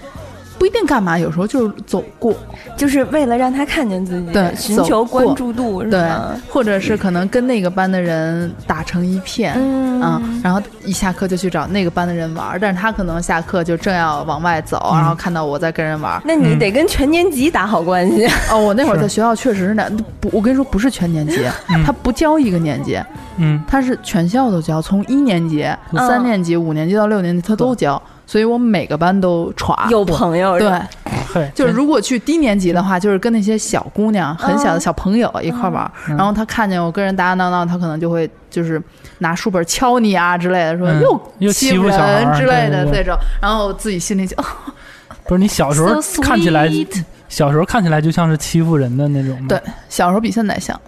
[0.59, 2.35] 不一定干嘛，有时候就是走过，
[2.77, 6.11] 就是为了让他看见自己，对寻求关注度是对？，
[6.49, 9.89] 或者是可能跟那个班的人打成一片，嗯。
[10.01, 16.13] 啊，然后一下课就去找那个班的人玩儿，但是他可能下课就正要往外走，然后看到我在跟人玩。
[16.13, 16.23] 儿。
[16.25, 18.25] 那你得跟全年级打好关系。
[18.51, 19.91] 哦，我那会儿在学校确实是那
[20.21, 21.45] 不，我跟你说不是全年级，
[21.75, 21.85] 嗯。
[21.85, 22.97] 他不教一个年级，
[23.39, 26.07] 嗯，他是全校都教，从一年级、嗯。
[26.07, 29.89] 三年级、五年级到六年级他都教，所以我每个班都耍。
[29.91, 30.71] 有朋友是
[31.33, 38.83] 对就是如果去低年级的话，就是跟那些小姑娘、很小的小朋友一块玩然后他看见我跟人打打闹闹，他可能就会就是
[39.21, 44.45] 拿书本敲你啊之类的，说嗯又又欺欺负人之类的对对对这种，然后自己心里就哦
[45.25, 46.71] 不是你小时候看起来
[47.31, 49.47] 小时候看起来就像是欺负人的那种吗？
[49.49, 50.79] 对小时候比现在像。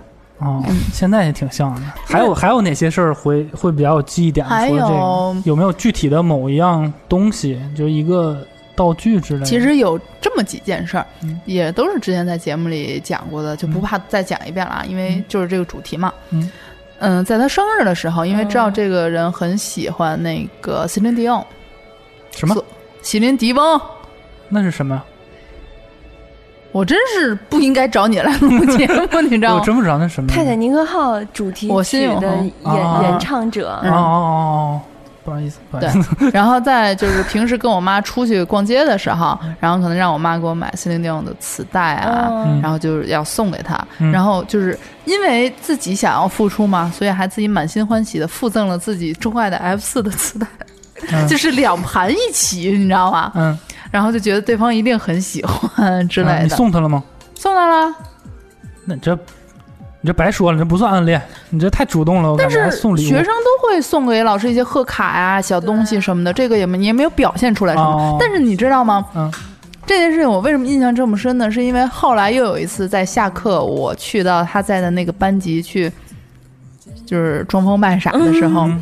[0.40, 1.82] 哦，现在也挺像的。
[2.04, 4.46] 还有还有哪些事儿会会比较有记忆点？
[4.46, 9.46] 还除了这有个有没有具体的某一样东西，就一个道具之类的？
[9.46, 16.12] 其实有这么几件事儿，嗯也都是之前在节目里讲过的，就不怕再讲一遍了啊，因为就是这个主题嘛。
[16.30, 16.50] 嗯
[17.02, 21.44] 嗯，在他生日的时候，因为知道这个人很喜欢那个席琳迪翁，
[22.32, 22.54] 什么？
[23.02, 23.80] 席琳迪翁，
[24.48, 25.02] 那是什么？
[26.72, 29.60] 我真是不应该找你来录节目， 你知道吗？
[29.60, 30.28] 我真不知道那什么。
[30.28, 33.70] 泰坦尼克号主题曲的演啊演唱者。
[33.84, 34.80] 哦哦哦哦，
[35.24, 36.30] 不好意思，不好意思。
[36.32, 42.60] 然后再就是平时跟我妈出去逛街的时候，然后可能让我妈给我买席琳迪翁的磁带啊，嗯。
[42.62, 44.10] 然后就是要送给她，嗯。
[44.12, 50.46] 然后就是因为自己想要付出嘛，所以还自己满心欢喜的附赠了自己钟爱的 F 四的磁带，
[51.10, 51.26] 嗯。
[51.28, 53.32] 就是两盘一起，你知道吗？
[53.34, 53.58] 嗯
[53.90, 57.02] 然后就觉得对方一定很喜欢之类啊你，送他了吗？
[57.34, 57.94] 送他了。
[58.84, 59.14] 那你这
[60.02, 62.30] 你这白说了，这不算暗恋，你这太主动了。
[62.30, 67.90] 我感但是送礼物学生都会送给老师一些贺卡呀、小东西什么的，这个也没你也没有表现出来什么。
[67.90, 69.04] 哦但是你知道吗？
[69.14, 69.30] 嗯
[69.86, 71.50] 这件事情我为什么印象这么深呢？
[71.50, 75.90] 是因为后来又有一次在下课，我去到他在的那个班级去，
[77.04, 78.80] 就是装疯卖傻的时候，嗯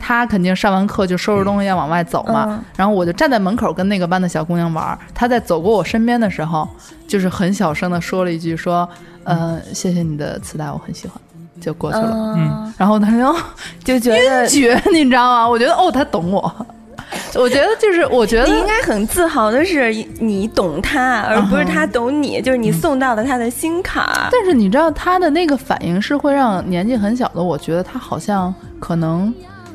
[0.00, 4.98] 他肯定上完课就收拾东西要往外走嘛，嗯然后我就站在门口跟那个班的小姑娘玩儿。
[5.14, 6.68] 他在走过我身边的时候，
[7.06, 8.88] 就是很小声的说了一句说
[9.22, 11.16] ：“呃，谢谢你的磁带，我很喜欢。”
[11.60, 12.34] 就过去了。
[12.38, 13.36] 嗯，然后他说
[13.84, 15.46] 就觉得 绝，你知道吗？
[15.46, 16.66] 我觉得哦，他懂我。
[17.34, 24.28] 我觉得就是，我觉得你应该很自豪的是你懂他，而不是他懂你，就是你送到了他的心坎儿。
[24.30, 29.32] 但是你知道他的那个反应是会让年纪很小的我觉得他好像可能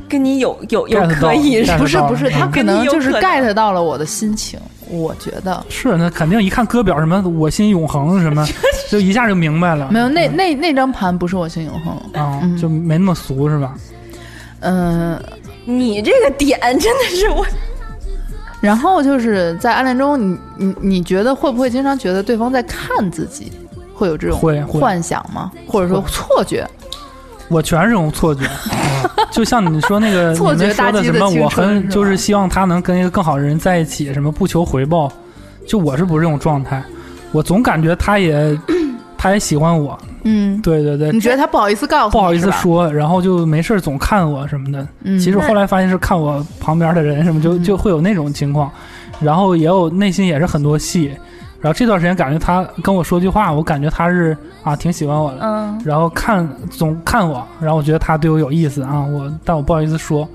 [0.07, 8.45] 跟你有有有可以了 get 不是不是，他嗯可能就是 get 到了我的心情，我觉得是那肯定一看歌表什么我心永恒什么，
[8.89, 9.89] 就一下就明白了。
[9.91, 13.75] 没有那那那张盘不是我心永恒，啊嗯，就没那么俗是吧？
[14.61, 15.19] 嗯，
[15.65, 17.45] 你这个点真的是我，
[18.61, 23.51] 然后就是在暗恋中，你你你觉得会不会经常觉得对方在看自己，
[23.93, 25.51] 会有这种幻想吗？
[25.67, 26.67] 或者说错觉？
[27.47, 28.43] 我全是这种错觉，
[29.31, 35.11] 就像你说那个 你们说的什么，我很就是希望他能跟一个更好的人在一起，什么不求回报，
[35.67, 36.83] 就我是不是这种状态？
[37.31, 38.57] 我总感觉他也
[39.17, 44.87] 他也喜欢我，嗯，对对对，你觉得他不好意思告诉，不好意思，说，然后就没事总看我什么的。
[45.03, 45.19] 嗯。
[45.19, 47.63] 其实后来发现是看我旁边的人什么，就嗯。
[47.63, 48.71] 就会有那种情况，
[49.19, 51.11] 然后也有内心也是很多戏。
[51.65, 60.29] 然后这段时间感觉他跟我说句话，我感觉他是啊挺喜欢我的，嗯，然后看总看我，然后我觉得他对我有意思啊，我但我不好意思说。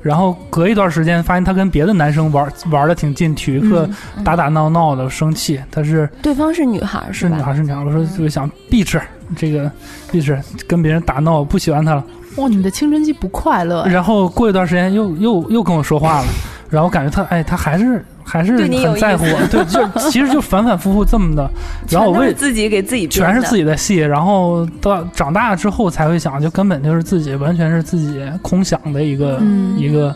[0.00, 5.60] 然后隔一段时间发现他跟别的男生玩玩的挺近，体育课嗯打打闹闹的，生气。
[5.70, 7.28] 他是对方是女孩是？
[7.28, 9.00] 女孩是女孩，我说就想避斥
[9.36, 9.70] 这个
[10.10, 12.04] 避斥跟别人打闹，不喜欢他了。
[12.38, 16.26] 哇，你的青春期不快乐呀，然后过一段时间又又又跟我说话了，
[16.68, 21.50] 然后感觉他哎，他还是还是你很在乎我，对，就 其实就反反复复这么的，
[21.88, 30.14] 然后我为自己给自己全是自己的戏，然后到长大之后才会想，就根本就是自己完全是自己空想的一个、嗯一个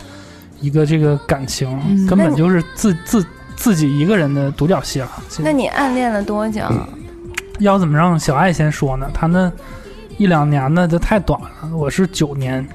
[0.61, 5.11] 一个这个感情，嗯根本就是自自自己一个人的独角戏了。
[5.41, 6.63] 那你暗恋了多久？
[7.59, 9.09] 要怎么让小爱先说呢？
[9.15, 9.51] 他那
[10.19, 11.49] 一两年呢，就太短了。
[11.75, 12.67] 我是九年，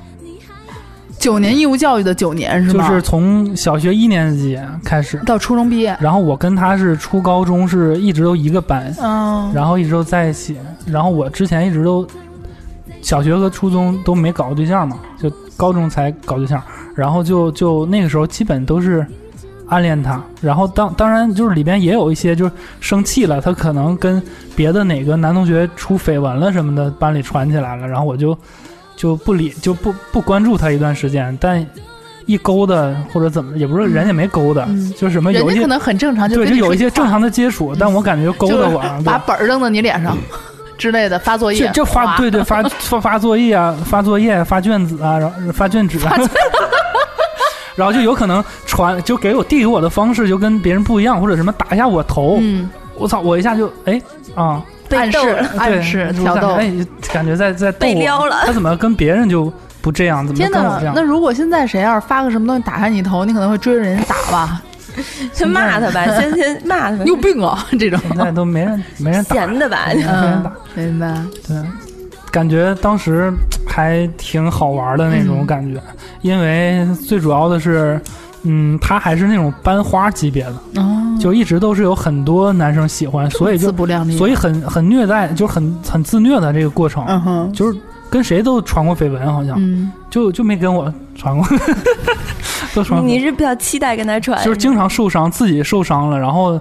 [1.21, 2.87] 九年义务教育的九年是吗？
[2.89, 5.95] 就是从小学一年级开始，到初中毕业。
[6.01, 10.57] 然后我跟他是初高中是一直都一个班，嗯，然后一直都在一起。
[10.87, 12.05] 然后我之前一直都
[13.03, 16.59] 小学和初中都没搞过对象嘛，就高中才搞对象。
[16.95, 19.05] 然后就就那个时候基本都是
[19.67, 20.19] 暗恋他。
[20.41, 24.19] 然后当当然就是里边也有一些就是生气了，他可能跟
[24.55, 28.35] 别的哪个男同学出绯闻了什么的，班里传起来了，然后我就
[29.01, 31.65] 就不理就不不关注他一段时间，但。
[32.27, 32.75] 一勾搭
[33.11, 40.15] 或者怎么，也不是人家没勾搭，嗯就是什么有一些可能很正常，就对，就有一些正常的接触，但我感觉勾搭我，把本儿扔到你脸上
[40.77, 46.15] 之类的，发作业，就就发对对发发发作业啊，发作业、发卷子啊，然后发卷纸啊，
[47.75, 53.99] 然后就有可能传就给我递给我的方式就跟别人不一样，或者什么打一下我头，嗯，我操，我一下就哎
[54.35, 54.61] 啊，
[54.97, 55.17] 暗示
[55.57, 56.49] 暗示对挑逗。
[56.53, 56.71] 哎，
[57.13, 59.51] 感觉在在逗我被撩了他怎么跟别人就
[59.81, 60.85] 不这样，怎么天哪跟我这！
[60.85, 61.01] 样那？
[61.01, 64.61] 如果现在谁要是发个什么东西打开你头，你可能会追着人家打吧？
[65.31, 67.65] 先骂他吧，先先骂他你，有病啊！
[67.79, 69.85] 这种，现在都没人 没人打，闲的吧？
[69.87, 71.13] 没人打嗯，，明白。
[71.47, 71.55] 对，
[72.29, 73.31] 感觉当时
[73.65, 75.81] 还挺好玩的那种嗯感觉，
[76.21, 77.99] 因为最主要的是，
[78.43, 91.45] 嗯，他还是那种班花级别的，哦，就一直都是有很多男生喜欢，所以自就不量力，所以很很虐待，就是很很自虐的这个过程，嗯，就是跟谁都传过绯闻，好像、嗯，就就没跟我传过，
[92.73, 93.07] 都传过。
[93.07, 96.59] 你，是比较期待跟他传，就是经常受伤，自己受伤了，然后。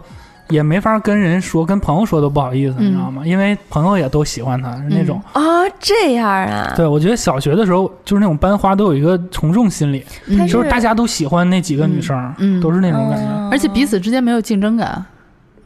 [0.51, 3.23] 也没法跟人说，跟朋友说都不好意思，嗯你知道吗？
[3.25, 5.21] 因为朋友也都喜欢他，是那种。
[5.33, 5.41] 啊，
[5.79, 10.05] 这样啊，对，我觉得小学的时候就是那种班花都有一个从众心理，
[10.49, 13.25] 就是大家都喜欢那几个女生，嗯都是那种感觉。
[13.27, 15.05] 嗯而且彼此之间没有竞争感，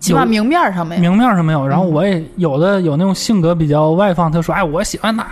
[0.01, 1.01] 起码明面上没有。
[1.03, 5.27] 明面上没有，然后嗯我也有的有那种性格比较外放，他说：“哎，我喜欢他。”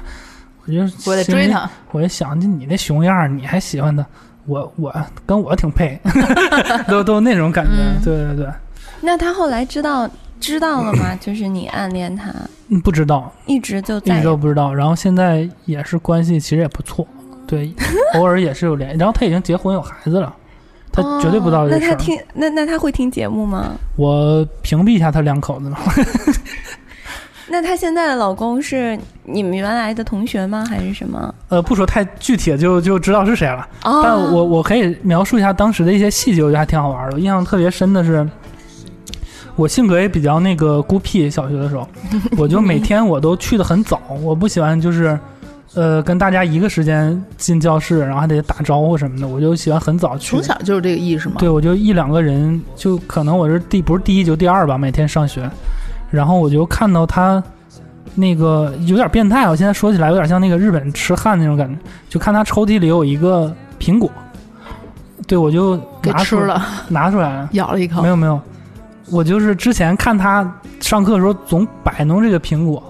[0.65, 4.05] 我就我得心里追他，我就想，就你那熊样，你还喜欢他？
[4.47, 5.99] 我我跟我挺配，
[6.87, 7.73] 都都那种感觉。
[7.73, 8.47] 嗯对对对，
[9.03, 10.09] 那他后来知道
[10.41, 11.15] 知道了吗？
[11.21, 12.31] 就是你暗恋他，
[12.69, 14.73] 嗯不知道，一直就一直都不知道。
[14.73, 17.07] 然后现在也是关系其实也不错，
[17.47, 17.73] 对，
[18.15, 18.99] 偶尔也是有联系。
[18.99, 20.35] 然后他已经结婚有孩子了，
[20.93, 21.88] 他绝对不知道哦这事儿。
[21.88, 23.73] 那他听那那他会听节目吗？
[23.97, 25.77] 我屏蔽一下他两口子了。
[27.49, 30.65] 那他现在的老公是你们原来的同学吗？
[30.71, 31.35] 还是什么？
[31.51, 33.69] 呃，不说太具体，就就知道是谁了。
[33.85, 37.15] 哦，但我我可以描述一下当时的一些细节，我觉得还挺好玩的。
[37.17, 38.27] 我印象特别深的是，
[39.57, 41.88] 我性格也比较那个孤僻，小学的时候，
[42.38, 45.19] 我就每天我都去的很早，我不喜欢就是。
[45.75, 50.33] 呃，跟大家一个时间进教室，然后还得打招呼什么的，我就喜欢很早去。
[50.33, 51.37] 从小就是这个意识嘛。
[51.38, 55.51] 对，我就一两个人，就可能我是第不是第一就第二吧，每天上学，
[56.11, 57.43] 然后我就看到他
[58.15, 64.11] 那个有点变态，我现在说起来有点像那个日本痴汉那种感觉，就看他抽屉里有一个苹果，
[65.27, 68.09] 对我就给拿出吃了，拿出来了，咬了一口没。
[68.09, 68.38] 有没有，
[69.12, 72.83] 我就是之前看他上课的时候总摆弄这个苹果，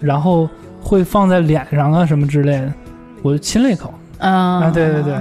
[0.00, 0.48] 然后
[0.82, 2.72] 会放在脸上啊什么之类的，
[3.22, 3.94] 我就亲了一口。
[4.18, 5.20] 嗯，啊，对对对对对，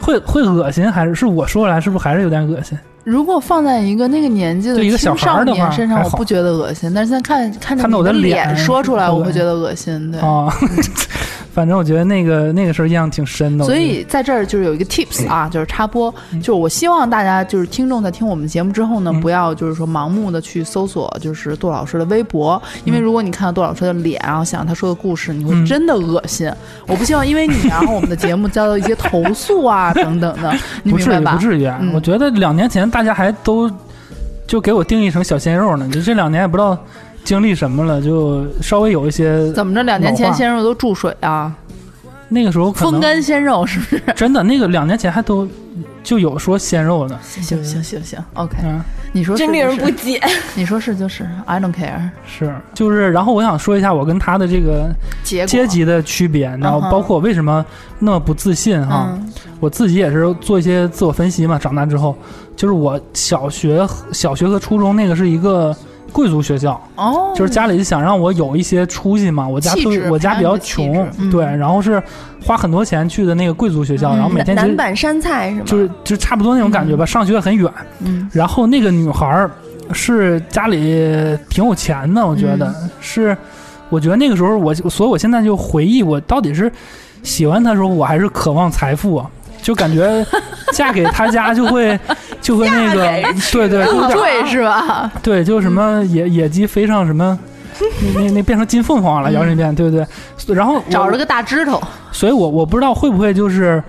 [0.00, 2.78] 会会恶心，还是是我说出来，是不是还是有点恶心？
[3.04, 10.12] 如果放在一个那个年纪的一个小青少孩儿的身上，我不觉得恶心，但是现在看看你的的脸说出来，我会觉得恶心。
[10.12, 10.52] 对，啊，
[11.58, 13.64] 反正我觉得那个那个事儿印象挺深的。
[13.64, 16.08] 所以在这儿就是有一个 tips 啊，就是插播，
[16.40, 26.48] 就是我希望大家就是听众在听我们节目之后呢，嗯不要就是说盲目的去搜索就是杜老师的微博，因为如果你看到杜老师的脸，然后想他说的故事，你会嗯真的恶心。
[26.86, 31.32] 我不希望因为你然后我们的节目遭到一些投诉啊等等的， 你明白吧？
[31.32, 33.68] 于不至于，我觉得两年前大家还都
[34.46, 36.78] 就给我定义成小鲜肉呢，就这两年也不知道
[37.24, 39.82] 经历什么了，就稍微有一些怎么着？
[39.82, 41.52] 两年前鲜肉都注水啊，
[42.28, 44.02] 那个时候风干鲜肉是不是？
[44.14, 45.46] 真的那个两年前还都
[46.02, 48.80] 就有说鲜肉的，行行行行，OK，嗯，
[49.12, 50.20] 你说是真令人，不解。
[50.54, 52.00] 你说是就是，I don't care。
[52.26, 54.88] 是就是，然后我想说一下我跟他的这个
[55.22, 57.64] 阶级的区别，然后包括我为什么
[57.98, 59.10] 那么不自信哈。
[59.12, 61.58] 嗯我自己也是做一些自我分析嘛。
[61.58, 62.16] 长大之后，
[62.54, 65.76] 就是我小学、小学和初中那个是一个
[66.12, 69.46] 贵族学校，哦，就是家里想让我有一些出息嘛。
[69.46, 69.72] 我家
[70.10, 72.02] 我家比较穷，嗯对，然后是
[72.44, 75.62] 花很多钱去的那个贵族学校，嗯然后每天南版山菜是吗？
[75.66, 77.70] 就是就差不多那种感觉吧，上学很远。
[78.00, 79.50] 嗯然后那个女孩儿
[79.92, 83.36] 是家里挺有钱的，我觉得、嗯是，
[83.88, 86.70] 我觉得那个时候我，所以我现在就回忆，我到底是
[87.22, 89.30] 喜欢他的时候，我还是渴望财富啊？
[89.68, 90.24] 就感觉
[90.72, 91.98] 嫁给他家就会
[92.40, 93.02] 就会那个，
[93.52, 95.12] 对对，对是吧？
[95.22, 97.38] 对，就什么野野鸡飞上什么。
[98.14, 100.56] 那那那变成金凤凰了，摇身一变，对不对？
[100.56, 101.78] 然后找了个大枝头，
[102.10, 103.82] 所以我我不知道会不会就是，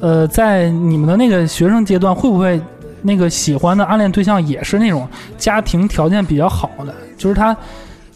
[0.00, 2.58] 呃，在你们的那个学生阶段，会不会
[3.02, 7.54] 那个喜欢的暗恋对象也是那种家庭条件比较好的，就是他，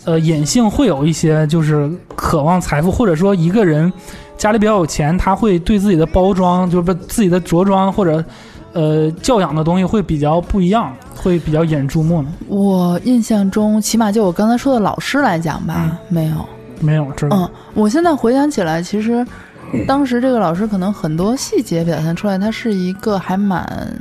[0.07, 3.93] 呃，隐性会有一些就是渴望财富，或者说一个人
[4.41, 8.25] 家里比较有钱，他会对自己的包装，就是不自己的着装或者
[8.73, 12.33] 呃教养的东西会比较不一样，会比较引人注目呢？
[12.49, 16.37] 我印象中，起码就我刚才说的老师来讲吧，没有。
[16.81, 17.37] 没有，知道。
[17.37, 19.27] 嗯，我现在回想起来，其实
[19.87, 23.95] 当时这个老师可能很多细节表现出来，他是一个还蛮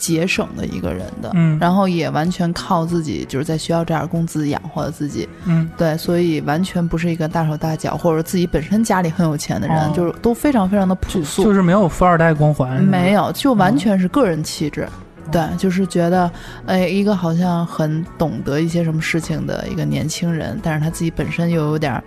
[0.00, 1.56] 节省的一个人的，嗯。
[1.60, 5.70] 然后也完全靠自己，就是在学校这点工资养活了自己，嗯。
[5.76, 9.92] 对，所以完全不是一个大手大脚，或者自己本身家里很有钱的人，哦。
[9.94, 14.88] 就是都非常非常的朴素，就是没有富二代光环，没有，就完全是个人气质。
[15.30, 16.28] 对，就是觉得，
[16.66, 22.02] 哎，一个好像很懂得一些什么事情的一个年轻人，但是他自己本身又有点儿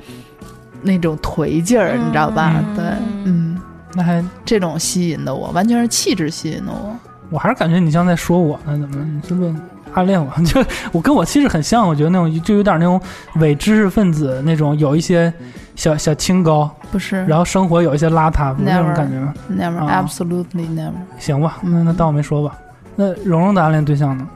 [0.82, 2.53] 那种颓劲儿，你知道吧？
[2.58, 2.75] 嗯。
[2.75, 2.86] 对，
[3.23, 3.62] 嗯，
[3.93, 6.93] 那还这种吸引的我，完全是气质吸引的我。
[7.34, 9.54] 我还是感觉你像在说我呢，怎么你是不是
[9.93, 10.32] 暗恋我？
[10.46, 13.00] 就我跟我其实很像，我觉得那种就有点那种
[13.36, 15.34] 伪知识分子那种，有一些
[15.76, 20.91] 小小清高，不是，然后生活有一些邋遢，不是那种感觉吗？never、啊 absolutely never。
[21.19, 22.56] 行吧，那嗯那当我没说吧。
[22.96, 24.28] 那蓉蓉的暗恋对象呢？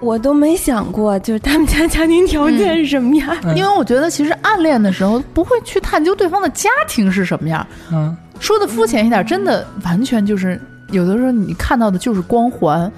[0.00, 3.36] 我都没想过，就是他们家家庭条件是什么样。
[3.42, 12.90] 嗯因为我觉得其实暗恋的时候不会去探究对方的家庭是什么样，嗯说的肤浅一点，真的完全就是有的时候你看到的就是光环，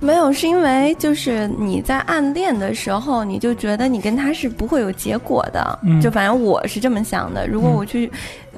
[0.00, 5.78] 没有，是因为就是你在暗恋的时候，你就觉得你跟他是不会有结果的。
[5.82, 7.46] 嗯就反正我是这么想的。
[7.48, 8.10] 如果嗯我去，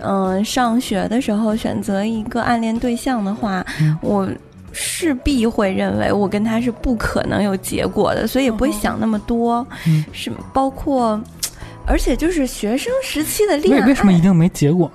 [0.02, 4.28] 嗯、上学的时候选择一个暗恋对象的话，嗯我
[4.72, 9.66] 势必会认为我跟他是不可能有结果的，所以也不会想那么多。
[9.86, 11.20] 嗯是包括，
[11.86, 14.90] 而且就是学生时期的恋为爱，为什么一定没结果？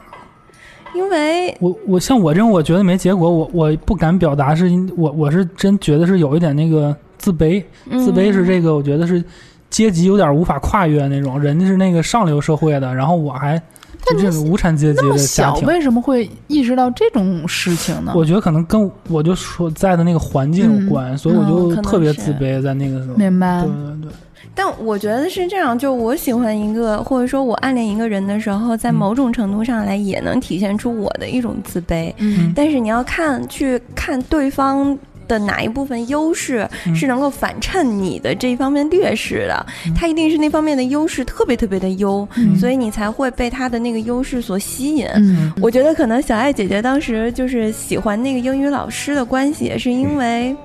[0.95, 9.23] 因为我我像我这种，我觉得没结果，我我不敢表达，是因我我是真觉得是有一点那个自卑，自卑是这个，我觉得是
[9.69, 13.61] 阶级有点无法跨越那种，人家是那个上流社会的，然后我还
[14.05, 15.67] 就这个无产阶级的家小庭。
[15.67, 18.13] 为什么会意识到这种事情呢？
[18.15, 23.15] 我觉得可能跟我就所在的那个环境有关，所以我嗯就特别自卑，在那个时候。
[23.17, 24.11] 明白对，对对，
[24.55, 28.95] 但我觉得是这样，就我喜欢一个，或者说我暗恋一个人的时候，在嗯。
[28.95, 32.13] 某种程度上来也能体现出我的一种自卑。
[32.17, 32.53] 嗯。
[32.55, 36.95] 但是你要看去看对方的哪一部分优势嗯。
[36.95, 39.93] 是能够反衬你的这一方面劣势的，嗯。
[39.93, 42.55] 他一定是那方面的优势特别特别的优，嗯。
[42.55, 45.05] 所以你才会被他的那个优势所吸引。
[45.15, 50.55] 嗯，我觉得可能小爱姐姐当时就是喜欢那个英语老师的关系，也是因为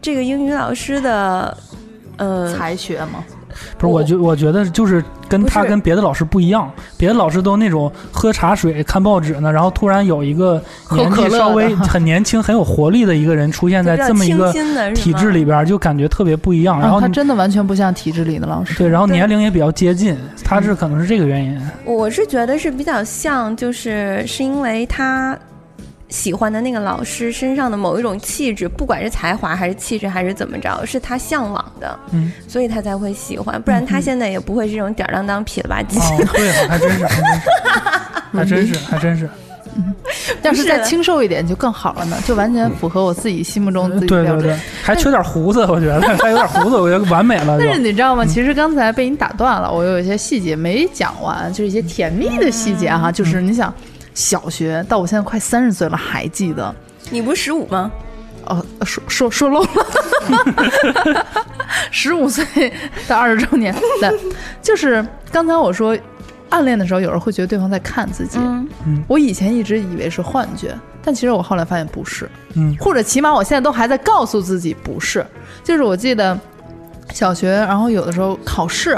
[0.00, 1.56] 这个英语老师的，
[2.16, 3.24] 呃，才学吗，
[3.78, 14.52] 不是，我觉我觉得就是跟他跟别的老师不一样，别的老师都那种喝茶水、看报纸呢，然后突然有一个年纪稍微 很年轻、很有活力的一个人出现在 这么一个
[14.94, 16.78] 体制里边，就感觉特别不一样。
[16.80, 18.76] 然后啊他真的完全不像体制里的老师。
[18.78, 21.60] 对，然后年龄也比较接近，他是可能是这个原因。
[21.84, 25.36] 我是觉得是比较像，就是是因为他
[26.14, 35.98] 喜欢的那个老师身上的某一种气质，不管是才华还是气质还是怎么着，是他向往的，嗯，所以他才会喜欢，不然他现在也不会这种吊儿郎当、痞了吧唧。
[35.98, 37.06] 哦，对，还真是，
[38.32, 39.28] 还真是，还真是，
[39.74, 39.92] 嗯
[40.42, 44.42] 要是再清瘦一点就更好了呢，就完全符合我自己心目中自己的标准。
[44.42, 47.74] 对对对，还缺点胡子，我觉得 还有点胡子，我觉得完美了但。
[47.74, 48.24] 是你知道吗？
[48.24, 53.10] 其实刚才被你打断了，我有一些细节没讲完，就是一些甜蜜的细节哈。
[53.10, 53.72] 就是你想，
[54.14, 56.74] 小学到我现在快三十岁了还记得，
[57.10, 57.90] 你不是十五吗？
[58.46, 61.26] 哦，说说说漏了，
[61.90, 62.72] 十五岁
[63.06, 64.10] 到二十周年，对，
[64.62, 65.96] 就是刚才我说。
[66.50, 68.38] 暗恋的时候，有人会觉得对方在看自己。
[68.38, 72.30] 嗯，我以前一直以为是幻觉，但其实我后来发现不是。
[72.52, 75.26] 嗯或者起码我现在都还在告诉自己不是。
[75.64, 76.38] 就是我记得
[77.12, 78.96] 小学，然后有的时候考试，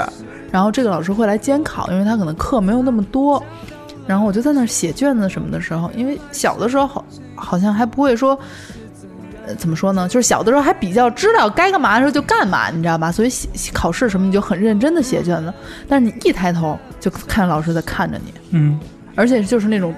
[0.51, 3.43] 然后这个老师会来监考，因为他可能课没有那么多，
[4.07, 7.05] 然后我就在那儿写卷子什么的时候，因为小的时候好
[7.35, 8.39] 好像还不会说。
[9.45, 10.09] 呃怎么说呢？
[10.09, 13.09] 就是小的时候还比较知道该干嘛的时候就干嘛，你知道吧？
[13.09, 15.53] 所以写考试什么你就很认真的写卷子，
[15.87, 18.77] 但是你一抬头就看老师在看着你，嗯
[19.15, 19.95] 而且就是那种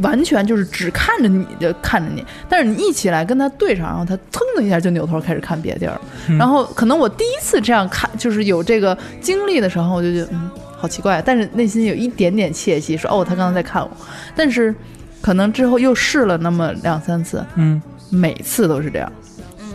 [0.00, 6.00] 完全就是只看着你就看着你，但是你一起来跟他对上，然后他噌的一下就扭头开始看别地儿
[6.38, 10.48] 然后可能我第一次这样看，就是有这个经历的时候，我就觉得嗯，
[10.82, 13.88] 好奇怪，但是内心有一点点窃喜，说哦，他刚刚在看我。
[14.34, 14.74] 但是
[15.20, 17.80] 可能之后又试了那么两三次，嗯
[18.10, 19.12] 每次都是这样。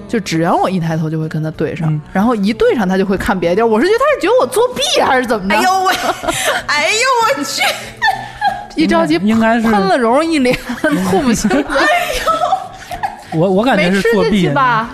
[0.06, 3.66] 就只要我一抬头就会跟他对上，嗯然后一对上他就会看别的地儿。
[3.66, 5.56] 我是觉得他是觉得我作弊还是怎么着？
[5.56, 5.94] 哎呦喂，
[6.68, 7.62] 哎呦我去！
[8.76, 10.54] 一着急应该是喷了蓉蓉一脸，
[11.10, 11.64] 吐不起来。
[13.32, 14.90] 我我感觉没吃进是作弊去吧？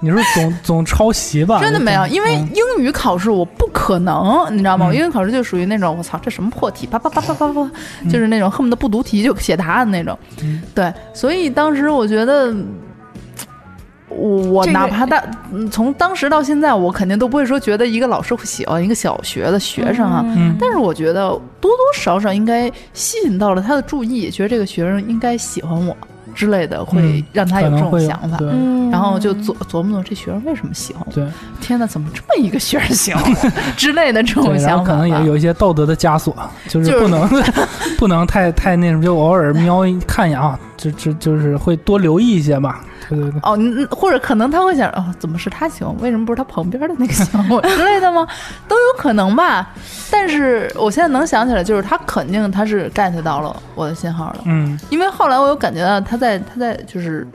[0.00, 1.60] 你说总 总抄袭吧？
[1.60, 4.92] 真的没有，因为嗯英语考试我不可能，你知道吗？
[4.92, 7.70] 英语考试就属于那种我操，这什么破题，啪啪啪啪啪啪，
[8.02, 10.18] 嗯就是那种恨不得不读题就写答案那种。
[10.74, 12.54] 对，所以当时我觉得。
[14.12, 15.22] 我我哪怕大，
[15.52, 20.24] 嗯从当时到现在，我肯定都不会说觉得一个老师会喜欢一个小学的学生啊。
[20.36, 21.28] 嗯但是我觉得
[21.60, 25.96] 多多少少应该吸引到了他的注意，觉得这个学生应该喜欢我
[26.34, 28.38] 之类的，会嗯让他有这种想法。
[28.40, 31.12] 嗯然后就琢琢磨琢磨这学生为什么喜欢我。
[31.12, 31.24] 对
[31.60, 36.34] 天哪，怎么这么一个学生喜欢我 之类的这种想法可能也有一些道德的枷锁，
[36.68, 37.28] 就是就是不能
[37.96, 42.80] 不能太太那什么，就偶尔瞄一看一眼啊，就就就是会多留意一些吧。
[43.10, 46.00] 对对对，哦，嗯或者可能他会想，哦，怎么是他喜欢我？
[46.02, 48.26] 为什么不是他旁边的那个喜欢我 之类的吗？
[48.68, 49.68] 都有可能吧。
[50.10, 57.26] 但是我现在能想起来，就是他肯定他是 get 到了我的信号了，嗯因为后来我有感觉到他在他在就是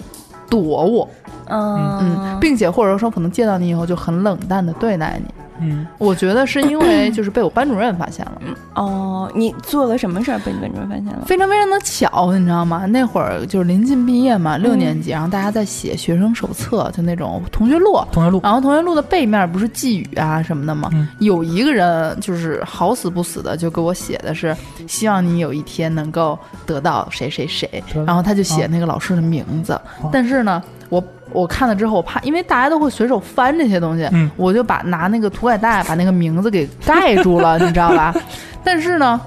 [0.50, 1.08] 躲我，
[1.50, 5.34] 嗯嗯，并且或者说可能见到你以后就很冷淡的对待你。
[5.60, 8.42] 嗯，我觉得是因为 就是被我班主任发现了。
[8.76, 11.24] 哦，你做了什么事儿被你班主任发现了？
[11.26, 12.86] 非常非常的巧，你知道吗？
[12.86, 18.00] 那会儿就是临近毕业嘛，六年级，然后大家在写学生手册，就那种同学录。
[18.12, 20.90] 同学录，然后同学录的背面不是寄语啊什么的吗？
[20.94, 24.56] 嗯有一个人就是好死不死的就给我写的是，
[24.88, 29.74] 希望你有一天能够得到谁谁谁，然后他就写那个老师的名字。
[30.02, 31.02] 哦但是呢，我
[31.32, 38.14] 我看了之后，我怕，因为大家都会随手翻这些东西，嗯我就把拿那个涂改带把那个名字给盖住了，你知道吧？
[38.64, 39.20] 但是呢，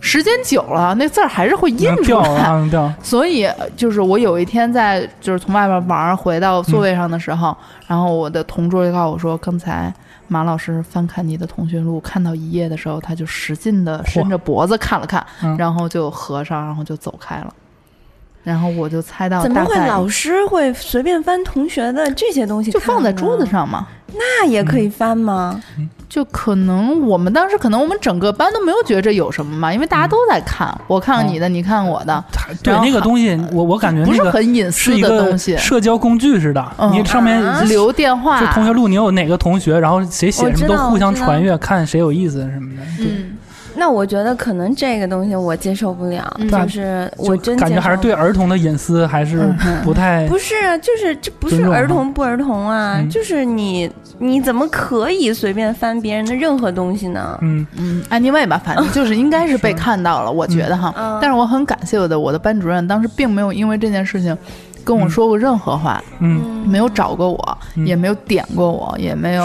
[0.00, 2.96] 时间久了，那字儿还是会印出来。
[3.02, 7.56] 所以呃就是我有一天在就是从外面玩儿回到座位上的时候，
[7.86, 9.92] 然后我的同桌就告诉我说，刚才
[10.26, 17.52] 马老师翻看你的通讯录，看到一页的时候，他就使劲的伸着脖子看了看，嗯然后就合上，然后就走开了。
[18.48, 22.70] 然后我就猜到怎么会老师会随便翻同学的这些东西？
[22.70, 23.86] 就放在桌子，上嘛。
[24.14, 25.60] 那也可以翻吗？
[26.08, 32.24] 就可能我们当时可能我们整个班都没有觉得这有什么嘛，因为大家都在看，我看看你的，你看我的，
[32.62, 35.54] 对那个东西，我我感觉不是那个很隐私的东西。
[35.58, 42.82] 社交工具似的，嗯你上面啊留电话，就同学录，你有哪个同学，然后谁写什么都互相传阅，看谁有意思什么的。
[42.96, 43.36] 对嗯，
[43.78, 49.48] 那我觉得可能这个东西我接受不了，嗯就是我真感觉还是对儿童的隐私还是
[49.84, 57.38] 不太不是啊，就是这不是儿童不儿童啊，嗯就是你你怎么可以随便翻别人的任何东西呢？
[57.42, 60.92] 嗯嗯，anyway 吧，反正就是应该是 被看到了，我觉得哈。
[60.96, 64.36] 嗯但是我很感谢我的我的班主任，当时并没有因为这件事情
[64.88, 69.44] 跟我说过任何话，嗯，没有找过我，嗯也没有点过我，也没有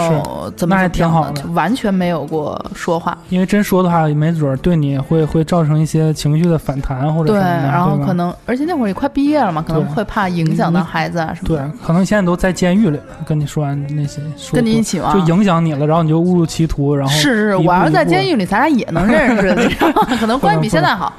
[0.56, 3.18] 怎么那还怎么样挺好的就完全没有过说话。
[3.28, 20.08] 因为真说的话，没准儿对你会会造成一些情绪的反弹或者对，什么的，对吧然后可能，而且那会儿也快毕业了嘛，可能对会怕影响到孩子啊什么对。，可能现在都在监狱里，跟你说完那些，说跟你一起玩就影响你了，然后你就误入歧途，然后是是，一步我要是在步监狱里，咱俩也能认识， 你知道吗？
[20.18, 21.12] 可能关系比现在好。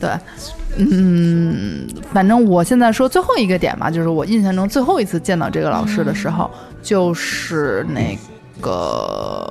[0.00, 0.10] 对，
[0.78, 6.50] 嗯，反正我现在说最后一个点吧，就是我印象中最后一次见到这个老师的时候，
[6.82, 8.16] 就是那
[8.60, 9.50] 个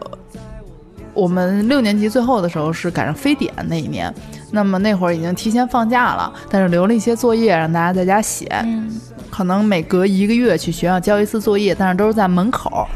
[1.13, 4.13] 我们六年级最后的时候是赶上非典那一年，
[4.51, 8.89] 那么那会儿已经提前放假了，但是留了一些作业让大家在家写，嗯。
[9.29, 12.87] 可能每隔一个月去学校交一次作业，但是都是在门口，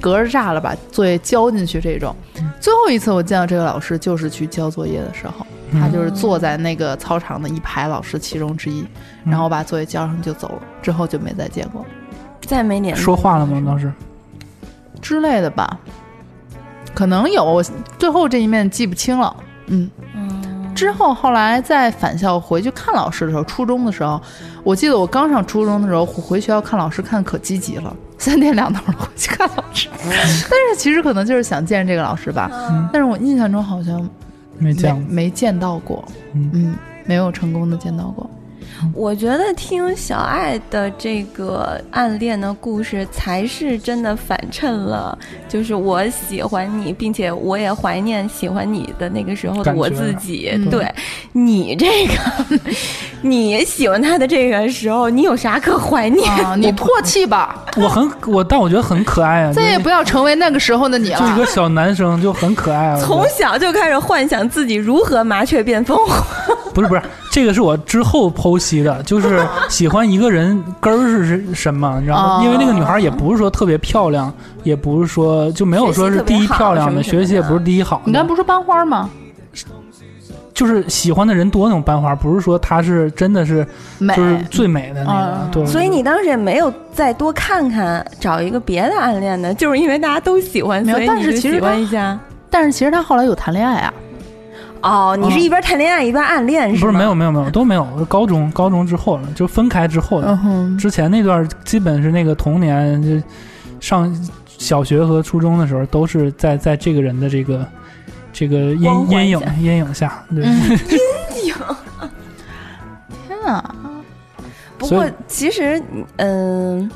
[0.00, 2.12] 隔着栅栏把作业交进去这种。
[2.60, 8.82] 最后一次我见到这个老师，就是去交作业的时候，嗯他就是坐在那个操场的一排老师其中之一，
[9.24, 11.84] 嗯然后把作业交上就走了，之后就没再见过
[12.40, 13.62] 再没联系说话了吗？
[13.66, 13.92] 当时
[15.00, 15.78] 之类的吧。
[16.94, 17.62] 可能有，我
[17.98, 19.36] 最后这一面记不清了。
[19.66, 24.18] 嗯，嗯之后后来在返校回去看老师的时候，初中的时候，
[24.64, 29.90] 我记得我刚上初中的时候回学校看老师看可积极了，三天两头的回去看老师。
[30.02, 34.08] 但是其实可能就是想见这个老师吧，嗯但是我印象中好像
[34.58, 36.04] 没没见过，没见到过，
[36.34, 38.28] 嗯嗯，没有成功的见到过。
[38.92, 45.16] 我觉得听小爱的这个暗恋的故事，才是真的反衬了，
[45.48, 50.50] 就是我喜欢你，并且我也怀念喜欢你的那个时候的我自己。
[50.54, 50.86] 嗯对
[51.32, 52.14] 你这个，
[53.22, 56.30] 你喜欢他的这个时候，你有啥可怀念？
[56.44, 61.18] 啊， 你唾弃吧，我很我，但我觉得很可爱啊，再也不要成为那个时候的你了。
[61.20, 63.00] 就一个小男生就很可爱啊。
[63.00, 66.24] 从小就开始幻想自己如何麻雀变凤凰。
[66.74, 67.02] 不是不是，
[67.36, 72.36] 这个是我之后剖析的，就是 喜欢一个人根儿是什么，你知道吗？
[72.38, 74.32] 哦因为那个女孩也不是说特别漂亮，
[74.62, 78.00] 也不是说就没有说是第一漂亮的，学习也不是第一好。
[78.06, 79.10] 你刚才不是说班花吗？
[80.54, 83.66] 就是喜欢的人多那种班花，不是说她是真的是
[83.98, 85.66] 美，就是最美的那个。
[85.66, 92.18] 所以你当时也没有再多看看，找一个别的暗恋的，就是因为大家都喜欢，没有所以你就喜但是其实他欢一下。
[92.48, 93.92] 但是其实他后来有谈恋爱啊。
[94.82, 96.80] 哦，你是一边谈恋爱一边暗恋是吗？
[96.80, 100.38] 不是没有没有没有都没有，高中高中之后了，就分开之后的。
[100.44, 103.26] 嗯，之前那段基本是那个童年，就
[103.80, 104.14] 上
[104.46, 107.66] 小学和初中的时候，都是在在这个人的这个
[108.32, 110.78] 这个阴阴影下阴影下，对，嗯，
[113.26, 113.74] 天啊，
[114.78, 115.82] 不过其实，
[116.16, 116.90] 嗯、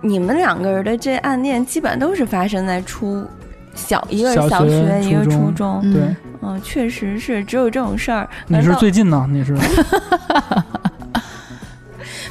[0.00, 3.26] 你们两个人的这暗恋基本都是发生在初
[3.74, 5.80] 小，一个是小小学学，一个初中。
[5.82, 6.02] 嗯对，
[6.42, 8.28] 嗯，确实是只有这种事儿。
[8.46, 9.26] 你是最近呢？
[9.30, 9.56] 你是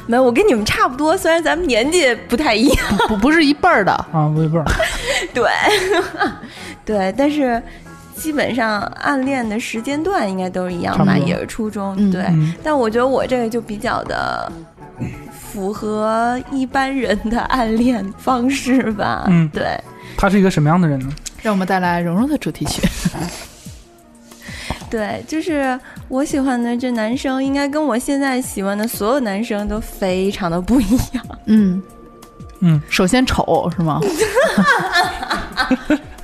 [0.06, 0.22] 没有？
[0.22, 2.78] 我跟你们差不多，虽然咱们年纪不太一样。
[3.08, 4.64] 不不是一辈儿的，啊，不一辈儿
[5.32, 5.44] 对，
[6.84, 7.62] 对，但是
[8.14, 11.94] 基本上暗恋的时间段应该都是一样吧，也是初中。
[11.98, 14.50] 嗯对，嗯，但我觉得我这个就比较的
[15.30, 19.24] 符合一般人的暗恋方式吧。
[19.28, 19.78] 嗯对，
[20.16, 21.08] 他是一个什么样的人呢？
[21.42, 22.82] 让我们带来蓉蓉的主题曲。
[24.88, 25.78] 对，就是
[26.08, 31.24] 我喜欢的这男生，应该跟我现在喜欢的所有男生都非常的不一样。
[31.46, 31.82] 嗯
[32.60, 34.00] 嗯，首先丑是吗？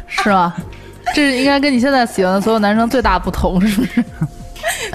[0.07, 0.55] 是吗？
[1.15, 4.05] 这是应该跟你现在喜欢的所有男生最大不同，是不是？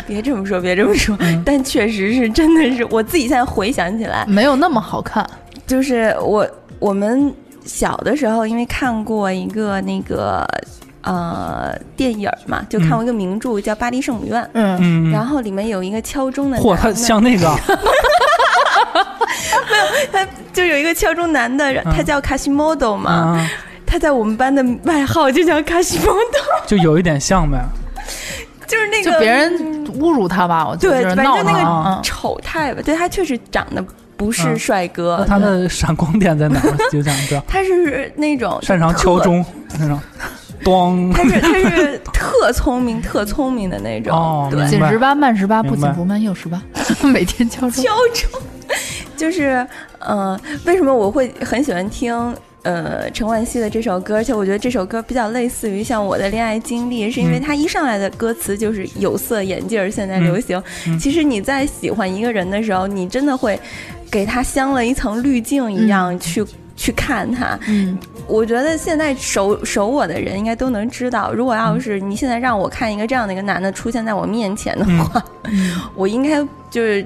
[0.06, 5.28] 别这么说，别这么说，嗯但确实是真的是我自己现在回想起来，没有那么好看。
[5.66, 6.48] 就是我
[6.78, 7.34] 我们
[7.66, 10.48] 小的时候，因为看过一个那个
[11.02, 14.78] 呃电影嘛，就看过一个名著叫《巴黎圣母院》，嗯。
[14.82, 17.50] 嗯，然后里面有一个敲钟的嚯，他，像那个。
[19.70, 23.50] 没有他就有一个敲钟男的，他叫卡西莫多嘛，啊，
[23.86, 27.58] 他在我们班的外号就叫卡西莫多，就有一点像呗。
[28.66, 31.54] 就是那个就别人侮辱他吧，我觉得对，就是反正那。
[31.54, 33.84] 个嗯丑态吧，对他确实长得
[34.26, 36.78] 不是嗯帅哥，那他的闪光点在哪儿？
[36.92, 37.44] 就想知道。
[37.48, 39.44] 他是那种擅长敲钟，
[39.80, 40.00] 那种，
[40.64, 41.12] 咚。
[41.12, 46.62] 他是他是 特聪明、特聪明的那种，对哦紧十八，慢十八，不紧不慢，又十八，
[47.04, 47.84] 每天敲钟。
[47.84, 48.42] 敲钟，
[49.18, 49.66] 就是
[50.00, 52.36] 呃，为什么我会很喜欢听？
[52.64, 60.58] 呃，陈冠希的这首歌，而且我觉得这首歌比较类似于像我的恋爱经历，是因为他一上来的歌词就是有色眼镜，现在流行。
[60.88, 63.60] 嗯其实你在喜欢一个人的时候，你真的会
[64.14, 66.46] 给他镶了一层滤镜一样去、
[66.76, 67.58] 去看他。
[67.68, 67.98] 嗯。
[68.28, 77.06] 我觉得现在熟熟我的人应该都能知道，如果要是你现在让我看一个这样的一个男的出现在我面前的话，嗯，我应该就是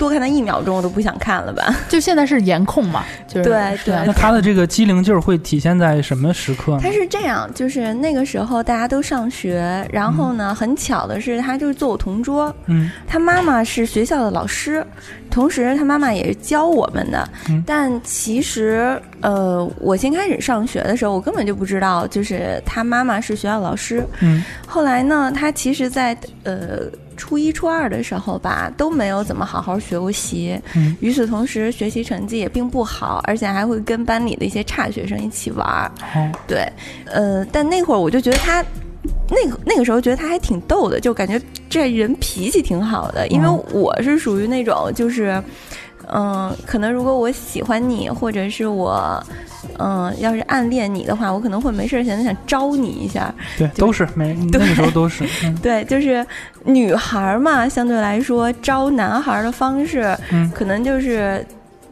[0.00, 1.76] 多看他一秒钟我都不想看了吧？
[1.88, 6.90] 就现在是颜控嘛，就是对对那他的这个机灵劲儿会体现在什么时刻呢他？
[6.90, 14.84] 是这样，就是那个时候大家都上学，然后呢，很巧的是他就是坐我同桌，嗯他妈妈是学校的老师，
[15.30, 17.28] 同时他妈妈也是教我们的。
[17.50, 24.02] 嗯但其实，呃，我先开始上学的时候，我根本就不知道，就是他妈妈是学校老师。
[24.20, 26.80] 嗯后来呢，他其实在呃
[27.20, 30.58] 初一、初二的时候吧，都没有怎么好好学过习。
[30.74, 35.92] 嗯与此同时，学习成绩也并不好，而且还会跟班里的一些差学生一起玩儿。
[36.00, 36.66] 好，对，
[37.04, 38.64] 呃，但那会儿我就觉得他。
[39.30, 41.40] 那个那个时候觉得他还挺逗的，就感觉
[41.70, 45.42] 这人脾气挺好的，因为哦我是属于那种就是，
[46.12, 49.22] 嗯、可能如果我喜欢你，或者是我，
[49.78, 53.32] 嗯、要是暗恋你的话，我可能会没事儿闲的想招你一下。
[53.56, 55.54] 对，就都是没 那个时候都是，嗯。
[55.62, 56.24] 对，就是
[56.64, 61.44] 女孩儿嘛，相对来说招男孩儿的方式，嗯，可能就是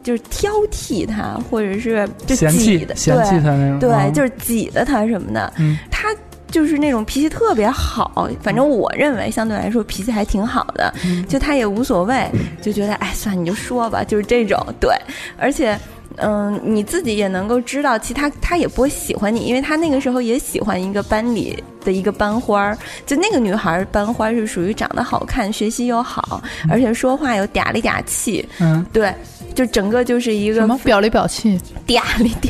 [0.03, 5.53] 就是挑剔他，或者是就嫌弃挤的，嫌弃对他那种，对，啊就是挤的他什么的。
[5.57, 5.77] 嗯。
[5.91, 6.09] 他
[6.51, 11.25] 就是那种脾气特别好，反正我认为相对来说脾气还挺好的，嗯。
[11.27, 12.29] 就他也无所谓，
[12.61, 14.95] 就觉得哎，算了你就说吧，就是这种对，
[15.37, 15.77] 而且。
[16.21, 28.85] 嗯，你自己也能够知道，其他他也不会喜欢你，因为他那个时候也喜欢一个班里的一个班花儿，就那个女孩儿班花是属于长得好看、学习又好，而且说话又嗲里嗲气，嗯。
[28.91, 29.13] 对，
[29.53, 32.49] 就整个就是一个什么表里表气嗲里嗲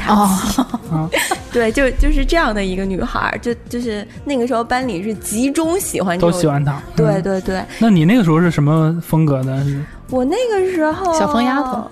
[0.51, 1.09] 气，哦，
[1.51, 6.81] 对，就就是这样的一个女孩儿，就就是那个时候班里是集中喜欢都喜欢她。
[6.95, 7.21] 对嗯。
[7.23, 9.63] 对对，那你那个时候是什么风格的？
[9.63, 11.89] 是我那个时候小疯丫头，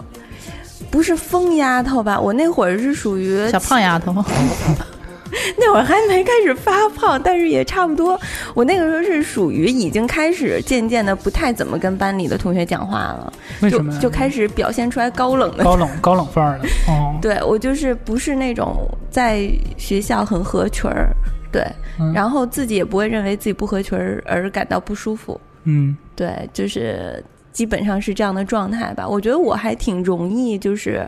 [0.89, 2.19] 不是疯丫头吧？
[2.19, 4.13] 我那会儿是属于小胖丫头，
[5.57, 8.19] 那会儿还没开始发胖，但是也差不多。
[8.53, 13.99] 我那个时候是属于已经开始渐渐的不太怎么跟班里的同学讲话了，就为什么呀？
[13.99, 15.63] 就开始表现出来高冷的。
[15.63, 17.17] 高冷高冷范儿的 哦。
[17.21, 21.09] 对我就是不是那种在学校很合群儿，
[21.51, 21.63] 对，
[21.99, 29.07] 嗯然后自己也不会认为自己不合群儿而感到不舒服，嗯对，就是基本上是这样的状态吧。
[29.07, 31.07] 我觉得我还挺容易就是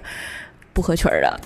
[0.79, 1.39] 不合群儿的，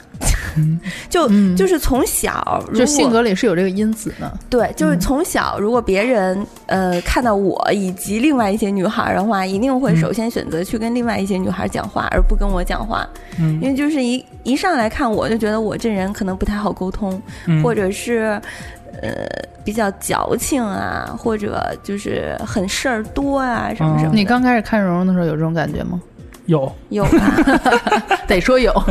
[0.58, 0.80] 嗯。
[1.10, 1.56] 就、嗯。
[1.56, 4.32] 就是从小就性格里是有这个因子的。
[4.48, 9.98] 对，就是从小，如果别人呃看到我以及另外一些女孩儿的话，一定会嗯。
[9.98, 13.08] 首先选择去跟另外一些女孩讲话，而不跟我讲话，
[13.40, 18.40] 因嗯为就是一一上来看我就觉得我这人可能不太好沟通，嗯，或者是
[19.02, 19.26] 呃
[19.66, 24.16] 比较矫情啊，或者就是很事儿多啊什么什么的。
[24.16, 26.00] 你刚开始看蓉蓉的时候有这种感觉吗？
[26.46, 28.18] 有有吧？
[28.28, 28.72] 得说有。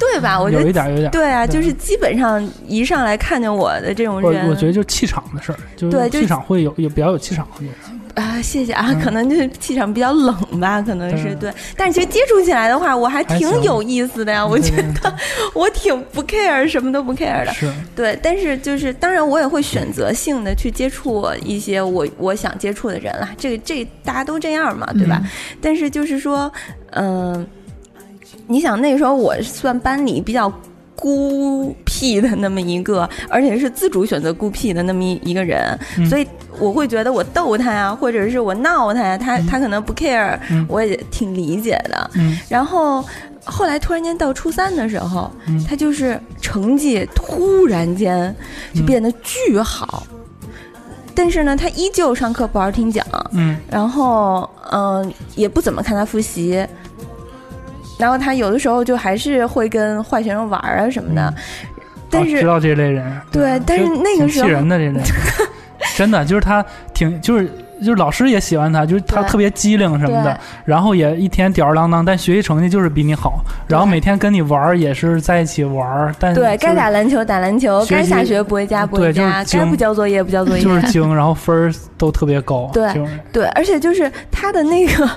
[0.00, 0.40] 对吧？
[0.40, 1.10] 我觉得有一点有一点。
[1.10, 7.74] 对啊，就是基本上一上来看见我的这种我人，我觉得就是气场的事儿，就对气场会有有比较有气场的人。
[8.18, 11.54] 啊，谢谢啊，嗯 可能就是气场比较冷吧，可能是对对。
[11.76, 15.14] 但是其实接触起来的话，我还挺有意思的呀，我觉得
[15.54, 17.52] 我挺不 care，什么都不 care 的。
[17.52, 25.22] 是，对，但是就是当然我也会选择性的去接触一些我我想接触的人啦，这个这大家都这样嘛，对吧？
[25.62, 26.52] 但是就是说，
[26.90, 27.46] 嗯、
[28.46, 30.52] 你想那时候我算班里比较。
[31.00, 36.04] 孤僻的那么一个，而且是自主选择孤僻的那么一一个人，嗯。
[36.06, 36.26] 所以
[36.58, 40.66] 我会觉得我逗他呀，或者是我闹他呀，他他可能不 care，、嗯。
[40.68, 42.10] 我也挺理解的。
[42.14, 42.36] 嗯。
[42.48, 43.04] 然后
[43.44, 45.64] 后来突然间到初三的时候，嗯。
[45.64, 48.34] 他就是成绩突然间
[48.74, 50.02] 就变得巨好，
[51.14, 53.56] 但是呢，他依旧上课不好好听讲，嗯。
[53.70, 56.66] 然后嗯、也不怎么看他复习。
[57.98, 61.34] 然后他有的时候就还是会跟坏学生玩儿啊什么的，嗯
[62.10, 65.00] 但是哦知道这类人，对但是那个时候气人的这类，
[65.94, 67.46] 真的就是他挺就是
[67.80, 82.90] 就是老师也喜欢他，就是他特别机灵什么的，然后也一天吊儿郎当，但学习成绩就是比你好，然后每天跟你玩儿也是在一起玩儿，但对该打篮球打篮球，该下学不回家不回家，精该不交作业不交作业，就是精，然后分儿都特别高，对
[83.30, 85.08] 对，而且就是他的那个，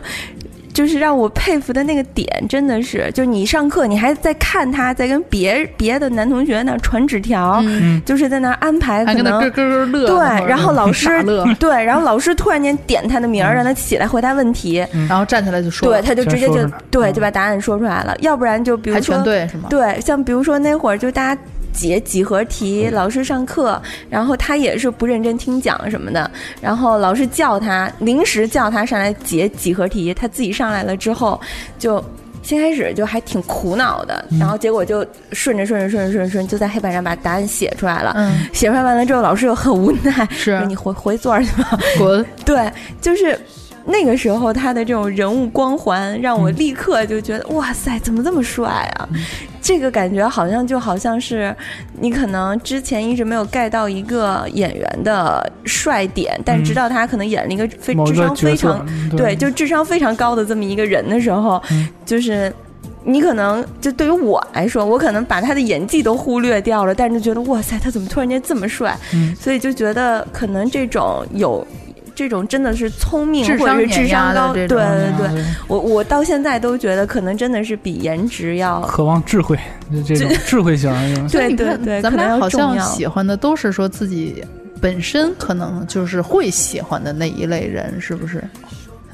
[0.73, 8.01] 就是让我佩服的那个点，真的是，就是你上课你还在看他在跟别别的男同学那传纸条，嗯，嗯。
[8.05, 10.07] 就是在那安排可能还跟那咯咯咯乐。
[10.07, 11.09] 对然后老师，
[11.59, 19.47] 对，然后老师突然间点他的名儿，让他起来回答问题，然后站起来就说，对，他就直接就对嗯就把答案说出来了，要不然就比如说对？
[19.69, 21.41] 对，像比如说那会儿就大家
[21.73, 26.29] 解几何题，嗯老师上课，然后他也是不认真听讲什么的，
[26.61, 31.39] 然后老师叫他临时叫他上来解几何题，他自己上来了之后
[31.77, 32.03] 就。
[32.43, 38.13] 先开始就还挺苦恼的，嗯然后结果就顺着顺着顺着顺着顺着，就在黑板上把答案写出来了。
[38.17, 41.77] 嗯，写出来完了之后，老师又很无奈，是说你回回座去吧。
[41.99, 42.67] 滚， 对，
[42.99, 43.39] 就是
[43.85, 49.09] 那个时候他的这种人物光环，让我嗯立刻就觉得、哇塞，怎么这么帅啊？
[49.61, 51.55] 这个感觉好像就好像是
[51.99, 62.53] 你可能之前一直没有 get 到一个演员的帅点，但嗯直到他可能演了一个非某智商非常，对，就智商非常高的这么一个人的时候，嗯就是。
[63.03, 68.95] 你可能就对于我来说，我可能把他的演技都忽略掉了，但是就觉得哇塞，他怎么突然间这么帅？
[69.15, 71.65] 嗯所以就觉得可能这种有
[72.15, 79.57] 这种真的是聪明智商或者是智商高，的这种对对对，我我到现在都觉得可能真的是比颜值要渴望智慧，
[80.05, 84.43] 这种智慧型的 这种，对对对，咱们俩好像喜欢的都是说自己
[84.79, 88.43] 本身可能就是会喜欢的那一类人，是不是？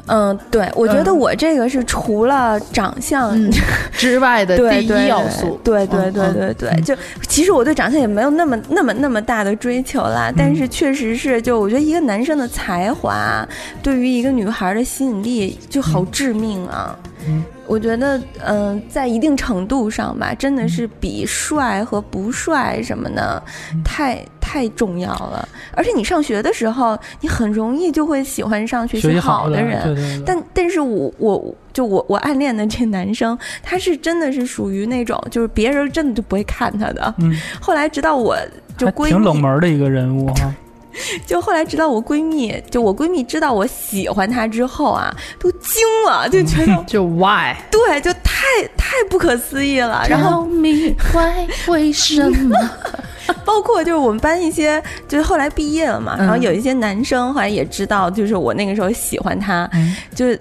[0.07, 3.29] 嗯，对，我觉得嗯我这个是除了长相。
[3.31, 3.51] 嗯，
[3.91, 5.59] 之外的 第一要素。
[5.63, 6.95] 对对对对对，就
[7.27, 13.47] 其实我对长相也没有那么那么那么大的追求啦，但是确实是，就我觉得一个男生的才华
[13.83, 16.97] 对于一个女孩的吸引力就好致命啊。
[17.27, 23.43] 嗯我觉得，嗯、在一定程度上吧，真的是比帅和不帅什么的，
[23.83, 25.45] 太太重要了。
[25.73, 29.83] 而且你上学的时候，你很容易就会喜欢上学学习好的人。
[29.83, 30.23] 对对对。
[30.25, 37.13] 但但是我我就我我暗恋的这男生，他是真的是属于那种，就是别人真的就不会看他的。
[37.17, 38.37] 嗯，后来直到我
[38.77, 40.53] 就闺蜜挺冷门的一个人物哈。
[41.27, 48.11] 就后来直到我闺蜜，就我闺蜜知道我喜欢他之后啊，都惊了，就觉得 就 why 对，就
[48.59, 50.05] 太太不可思议了。
[50.09, 52.55] 然后 me why 为什么？
[53.43, 60.39] 包括就是我们班一些，就是后来毕业了嘛，嗯然后有一些男生后来也知道，就是我那个时候喜欢他，嗯就是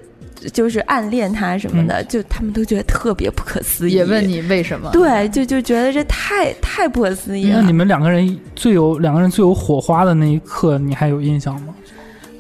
[0.53, 3.95] 就是暗恋他什么的，就他们都觉得特别不可思议。
[3.95, 4.91] 也问你为什么？
[4.93, 7.61] 对，就就觉得这太太不可思议了。
[7.61, 11.75] 那你们两个人最有两个人最有火花的那一刻，你还有印象吗？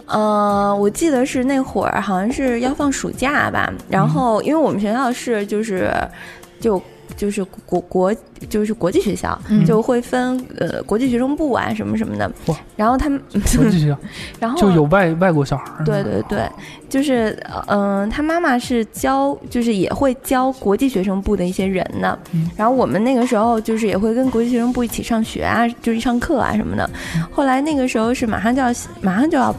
[0.06, 5.90] 呃，我记得是那会儿好像是要放暑假吧，然后因为我们学校是就是
[6.60, 6.80] 就。
[7.16, 8.14] 就是国国
[8.50, 13.18] 就是国际学校，嗯就会分呃国际学生部啊什么什么的哇，然后他们
[13.56, 13.96] 国际学校
[14.38, 15.84] 然后就有外外国小孩儿。
[15.84, 16.46] 对对对，
[16.90, 17.30] 就是
[17.68, 22.18] 嗯、呃他妈妈是教，就是也会教国际学生部的一些人呢。
[22.32, 26.90] 嗯然后我们那个时候就是也会跟国际学生部一起上学啊，就是上课啊什么的。
[27.30, 28.68] 后来那个时候是马上就要
[29.00, 29.54] 马上就要。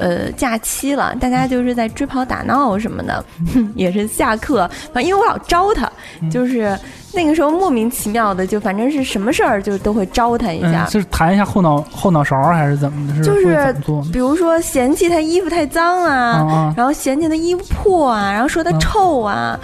[0.00, 3.22] 呃，假期了，大家就是在追跑打闹什么的，
[3.76, 4.68] 也是下课。
[4.92, 5.90] 反正因为我老招他，
[6.22, 6.76] 嗯就是
[7.12, 10.90] 那个时候莫名其妙的，就反正是什么事儿就都会招他一下嗯，。
[10.90, 13.14] 是弹一下后脑后脑勺还是怎么的？
[13.14, 13.74] 是就是？
[14.12, 19.58] 比如说嫌弃他衣服太脏啊，啊啊，然后嫌弃他衣服破啊，然后说他嗯臭啊，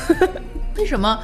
[0.76, 1.18] 为什么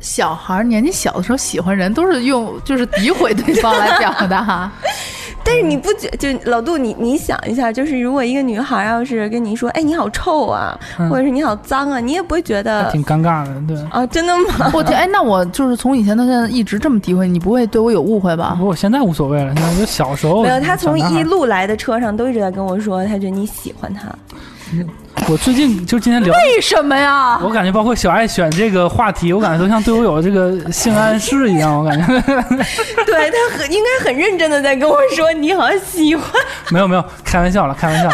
[0.00, 4.70] 小孩儿年纪小的时候喜欢人都是用就是诋毁对方来表达？
[5.44, 13.76] 但是你不觉就老杜，你你想一下，就是如果一个女孩要是跟你说，哎，你好臭啊，嗯或者是你好脏啊，你也不会觉得挺尴尬的，对。
[13.90, 14.70] 啊，真的吗？
[14.74, 18.62] 我天，哎，那我就是从以前到现在一直这么诋毁你，不会对我有误会吧不？
[18.64, 20.42] 过我现在无所谓了，现在就小时候。
[20.42, 24.08] 没有，他从一路来的车上都一直在跟我说，他觉得你喜欢他。
[25.28, 27.38] 我最近就今天聊，为什么呀？
[27.42, 32.06] 我感觉包括小爱选这个话题，我感觉都像对我有这个性暗示一样，我感觉
[33.06, 36.26] 对他很应该很认真的在跟我说，你好喜欢。
[36.70, 38.10] 没有没有，开玩笑了，开玩笑，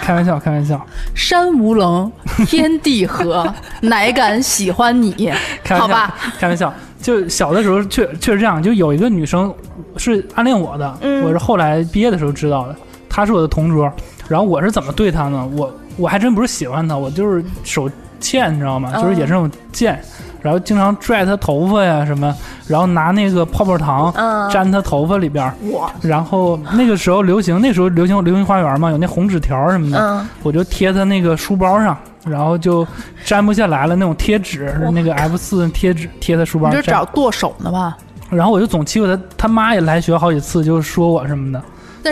[0.00, 0.80] 开玩笑，开玩笑，
[1.14, 2.10] 山无棱，
[2.46, 3.46] 天地合，
[3.82, 5.32] 乃敢喜欢你？
[5.62, 6.72] 开玩笑，好吧，开玩笑。
[7.00, 9.54] 就小的时候确确实这样，就有一个女生
[9.96, 12.74] 是暗恋我的，嗯我是后来毕业的时候知道的，
[13.08, 13.90] 她是我的同桌，
[14.28, 15.48] 然后我是怎么对她呢？
[15.56, 17.90] 我我还真不是喜欢他，我就是手
[18.20, 18.90] 欠，你知道吗？
[18.94, 19.02] 嗯。
[19.02, 20.00] 就是也是那种贱，
[20.40, 22.34] 然后经常拽他头发呀什么，
[22.66, 25.52] 然后拿那个泡泡糖嗯，粘他头发里边
[26.00, 32.86] 然后那个时候流行，那时候流行流星花园嘛，有那红纸条什么的，嗯，我就贴他那个书包上，然后就
[33.24, 37.96] 粘不下来了那种贴纸，那个 F 四贴纸贴在书包上，你就找剁手呢吧？
[38.30, 41.62] 然后我就总欺负他，他妈也来学好几次，就是说我什么的，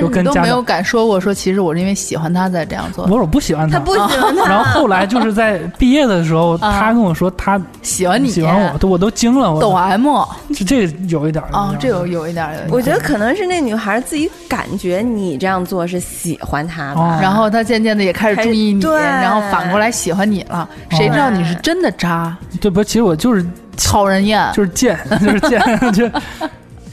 [0.01, 3.09] 你都没有敢说过，说其实我是因为喜欢他才这样做我。
[3.09, 3.79] 说我不喜欢他。
[3.79, 4.45] 他不喜欢他。
[4.49, 10.25] 然后后来就是在毕业的时候，他跟我说他喜欢你，喜欢我，都我都惊了，抖我 M
[10.55, 20.69] 这这个有一点儿啊，这有有一点我觉得可能是那女孩自己感觉你这样做是喜欢他然后他渐渐的也开始注意你，对然后反过来喜欢你了。
[20.91, 22.83] 谁知道你是真的渣，对不？
[22.83, 23.45] 其实我就是
[23.77, 24.51] 讨人厌。
[24.55, 25.61] 就是贱，就是贱，
[25.93, 26.09] 就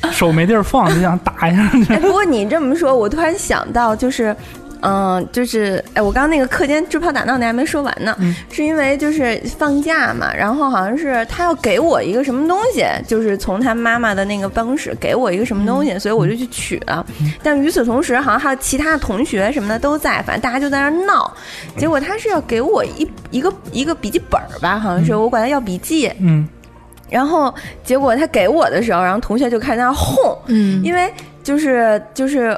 [0.11, 1.69] 手没地儿放，就想打一下。
[1.89, 4.35] 哎，不过你这么说，我突然想到，就是，
[4.81, 17.05] 嗯、就是，哎，我刚刚那个课间追跑打闹那还没说完呢，嗯是因为就是放假嘛，然后好像是他要给我一个什么东西，就是从他妈妈的那个办公室给我一个什么东西，所以我就去取了。
[17.41, 21.33] 但与此同时，好像还有其他同学什么的都在，反正大家就在那儿闹。
[21.77, 26.45] 结果他是要给我一一个一个笔记本儿吧，好像是我管他要笔记，嗯，
[27.13, 27.53] 然后
[27.83, 30.15] 结果他给我的时候，然后同学就开始在那哄，
[30.47, 32.57] 嗯，因为就是就是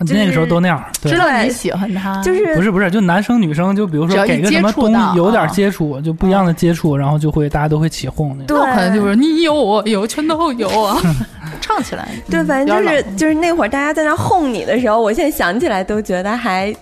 [0.00, 1.16] 那个时候都那样，知。
[1.16, 8.46] 道你喜欢他，就是不是不是，就男生女生，就比如说给个什么触东西，有点啊接触，就不一样的接触，然后就会大家都会起哄那种。
[8.46, 11.00] 对那可能就是你有我有，全都有啊，
[11.60, 12.08] 唱起来。
[12.28, 16.74] 对，反正就是就是那会儿大家在那哄你的时候，我现在想起来都觉得还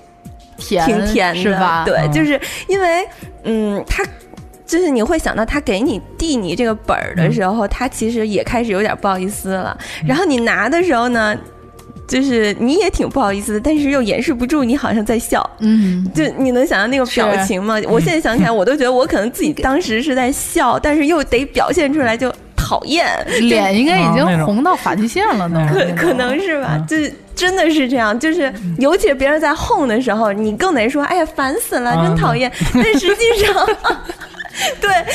[0.57, 1.85] 甜挺甜的，是吧？
[1.85, 3.07] 对，嗯就是因为
[3.45, 4.03] 嗯，他
[4.67, 9.77] 就是你会想到他给你递你这个本儿的时候，他其实也开始有点不好意思了。
[10.07, 11.37] 然后你拿的时候呢，
[12.09, 15.49] 就是你也挺不好意思的，但是又掩饰不住你好像在笑。
[15.61, 17.81] 嗯，就你能想到那个表情吗？
[17.89, 23.07] 我现在想起来，我都觉得我可能自己当时是在笑，但是又得表现出来就讨厌，
[23.43, 25.69] 脸应该已经红到发际线了呢。
[25.73, 32.51] 可可能是吧，嗯就是真的是这样，就是尤其是别人在哄的时候，你更得说，哎呀，烦死了，啊真讨厌。
[32.73, 33.75] 但实际上，对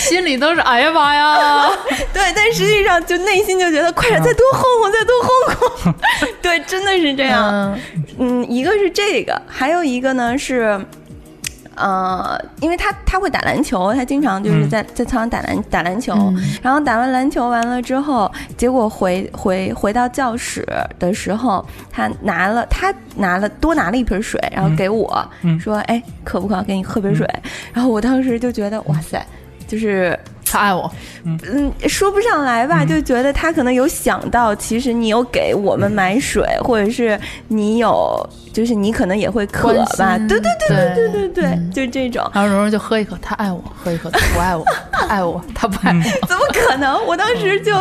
[0.10, 1.70] 心里都是哎呀妈呀，
[2.14, 5.94] 对，但实际上就内心就觉得快点再多哄哄，再多哄哄。
[6.42, 7.50] 对，真的是这样。
[7.52, 7.80] 嗯
[8.20, 10.80] 嗯，一个是这个，还有一个呢是，
[11.76, 20.68] 呃，因为他他会打篮球，他经常就是嗯在、在操场打篮打篮球，嗯然后打完篮球完了之后，结果回回回到教室
[21.00, 26.62] 的时候，他拿了他拿了多拿了一瓶水，然后嗯给我、嗯说：“哎，渴不渴？
[26.64, 27.28] 给你喝瓶水。
[27.74, 29.26] 然后我当时就觉得哇塞，
[29.72, 30.92] 就是他爱我，
[31.24, 32.88] 嗯，说不上来吧，嗯。
[32.90, 37.18] 就觉得他可能有想到，其实你有给我们买水，或者是
[37.48, 40.18] 你有，就是你可能也会渴吧？
[40.28, 41.72] 对对对对对对对，嗯。
[41.72, 46.28] 就这种，然后蓉蓉就喝一口，他爱我，喝一口，他不爱我，他爱我，他不爱我。
[46.28, 47.06] 怎么可能？
[47.06, 47.74] 我当时就，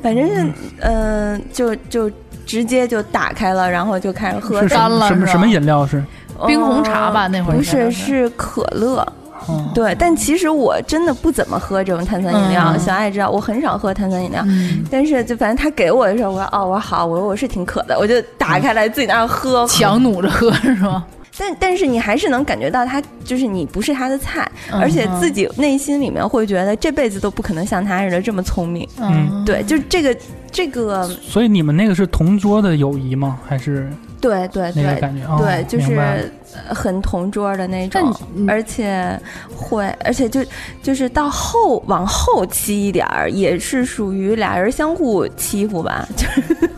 [0.00, 2.08] 反正是，嗯、就就
[2.46, 4.62] 直接就打开了，然后就开始喝。
[4.68, 6.00] 干了什么什么什么饮料是？
[6.46, 7.90] 冰红茶吧那会儿不是。
[7.90, 9.04] 是可乐。
[9.48, 14.42] 哦，对，但其实我真的不怎么喝这种碳酸饮料，嗯小爱知道我很少喝碳酸饮料。
[14.46, 19.66] 嗯，但是就反正他给我的时候，我说哦，我说好，我说我是挺渴的，我就打开来自己在那儿喝。
[19.66, 21.04] 强弩着喝是吗？
[21.36, 28.88] 但但是你还是能感觉到他就是你不是他的菜，嗯而且自己内心里面会觉得这辈子都不可能像他似的这么聪明。
[29.00, 30.16] 嗯，对，就这个
[30.52, 33.36] 这个，所以你们那个是同桌的友谊吗？
[33.48, 33.90] 还是
[34.24, 35.22] 对对那个对感觉？
[35.26, 38.14] 哦对，就是呃很同桌的那种。
[38.48, 39.20] 而且
[39.54, 40.42] 会，而且就
[40.82, 46.68] 就是到后往后期一点儿，也是属于俩人相互欺负吧，就明白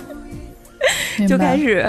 [1.29, 1.85] 就开始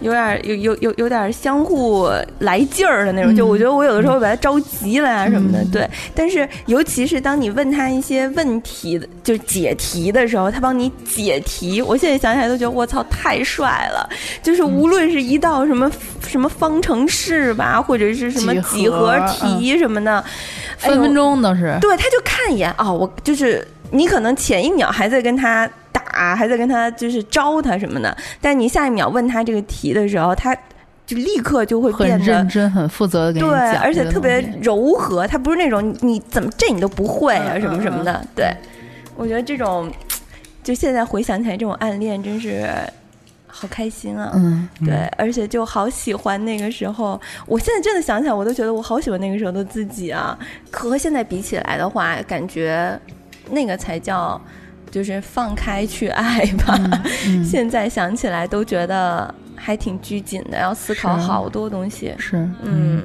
[0.00, 2.08] 有点儿有有有有点儿相互
[2.40, 3.34] 来劲儿的那种。
[3.34, 5.88] 就嗯我觉得我有的时候把他着急了呀什么的，嗯对。
[6.14, 14.08] 但是尤其是当你问他一些问题的，就解题的时候，他帮你解题，我现在想起来都觉得我操太帅了。
[14.42, 15.90] 就是嗯无论是一道什么
[16.26, 20.24] 什么方程式吧，或者是什么几何题什么的，
[20.78, 21.76] 分分钟都是。
[21.80, 30.54] 对，他就看一眼啊、我就是你可能前一秒还在跟他打，还在跟他就是招他什么的，但你下一秒问他这个题的时候，他
[31.06, 32.24] 就立刻就会变得。
[32.26, 38.12] 认真、很负责的给你对，讲，而且特别柔和，他不是那种你你怎么这你都不会啊嗯什么什么的。
[38.12, 38.56] 嗯对，
[39.16, 39.92] 我觉得这种，
[40.62, 42.68] 就现在回想起来，这种暗恋真是
[43.46, 44.32] 好开心啊。
[44.34, 47.20] 嗯，嗯对，而且就好喜欢那个时候。
[47.46, 50.36] 我现在真的想起来，我都觉得我好喜欢那个时候的自己啊。
[50.70, 52.98] 可和现在比起来的话，感觉
[53.50, 54.40] 那个才叫
[54.94, 56.78] 就是放开去爱吧。
[57.26, 62.14] 嗯 现在想起来都觉得还挺拘谨的，要思考好多东西。
[62.16, 63.04] 是嗯。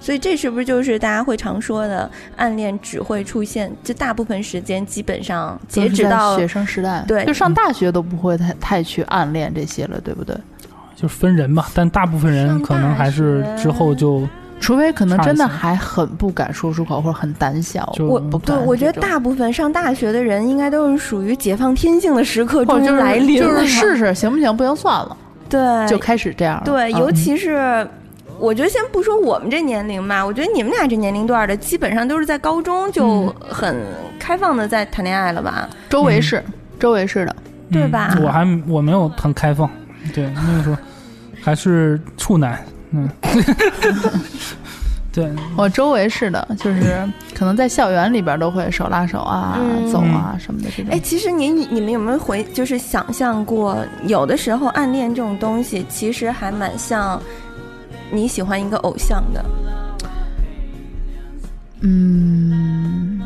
[0.00, 10.36] 所以这是不是就是大家会常说的暗恋只会出现，就大部分时间基本上截止到学生时代，对就上大学都不会太太去暗恋这些了，对不对？
[10.96, 14.28] 就是分人吧，但大部分人可能还是之后就
[14.62, 25.16] 除非可能真的还很不敢说出口，或者很胆小，我不对我觉得大部分上大学的人应该都是属于解放天性的时刻终于来临了，就是试试行不行，不行算了，
[25.48, 25.60] 对。
[25.88, 26.62] 就开始这样。
[26.64, 27.00] 对，嗯。
[27.00, 27.86] 尤其是。
[28.38, 33.76] 我觉得先不说我们这年龄吧，我觉得你们俩这年龄段的，基本上都是在高中就嗯很
[34.18, 35.68] 开放的在谈恋爱了吧？
[35.88, 36.42] 周围是
[36.80, 37.36] 周围是的，
[37.70, 38.14] 对吧？
[38.16, 39.70] 嗯我还我没有很开放，
[40.12, 40.76] 对，那个时候
[41.40, 42.60] 还是处男，
[42.92, 43.08] 嗯，
[45.12, 50.92] 对，我周围是的，就是 可能在校园里边都会手拉手啊、嗯走啊什么的这种。
[50.92, 57.20] 哎，其实你你们有没有回就是想象过，有的时候暗恋这种东西，其实还蛮像
[58.10, 59.44] 你喜欢一个偶像的。
[61.80, 63.20] 嗯，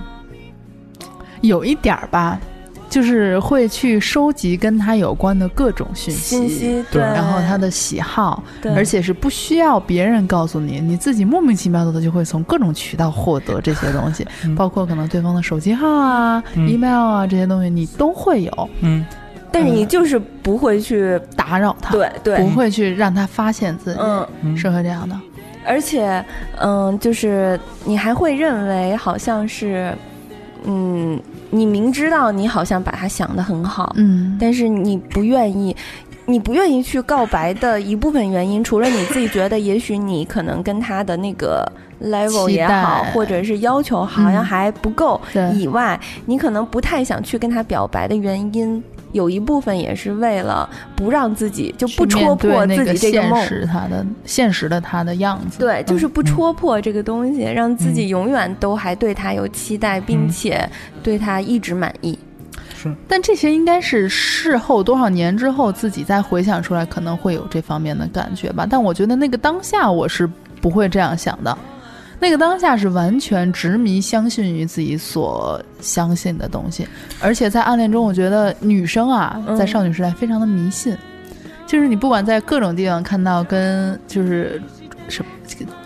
[1.42, 2.40] 有一点儿吧，
[2.88, 7.02] 就是会去收集跟他有关的各种讯息，信息对。
[7.02, 8.74] 然后他的喜好，对。
[8.74, 14.54] 而且是不需要别人告诉你，你自己莫名其妙的就会从各种渠道获得这些东西，嗯。
[14.54, 16.68] 包括可能对方的手机号啊、嗯。
[16.68, 19.04] email 啊这些东西，你都会有嗯。
[19.52, 25.18] 但是你就是不会去，打扰他，对对，不会去让他发现自己，是会这样的。
[25.64, 26.22] 而且，
[26.58, 29.96] 嗯，就是你还会认为好像是，
[30.64, 31.18] 嗯，
[31.50, 35.74] 你明知道你好像把他想得很好，嗯，但是你不愿意，
[36.26, 41.64] 你不愿意去告白的一部分原因，除了你自己觉得也许你可能跟他的那个
[42.02, 44.44] level 也好，或者是要求好像嗯。
[44.44, 45.20] 还不够
[45.54, 48.82] 以外，你可能不太想去跟他表白的原因。
[49.16, 60.70] 有一部分也是为了不让自己就不戳破那自己这个梦，现实他的现实的他的样子，对，就是嗯不戳破这个东西，让自己嗯永远都还对他有期待，并嗯且
[61.02, 62.16] 对他一直满意。
[62.76, 68.66] 是，但这些应该是事后多少年之后自己再回想出来，可能会有这方面的感觉吧。
[68.68, 70.28] 但我觉得那个当下我是
[70.60, 71.56] 不会这样想的。
[72.18, 76.88] 那个当下是完全执迷相信于自己所相信的东西，
[77.20, 80.96] 而且在暗恋中，我觉得女生啊，嗯在少女时代非常的迷信，
[81.66, 84.60] 就是你不管在各种地方看到跟就是
[85.08, 85.35] 什么跟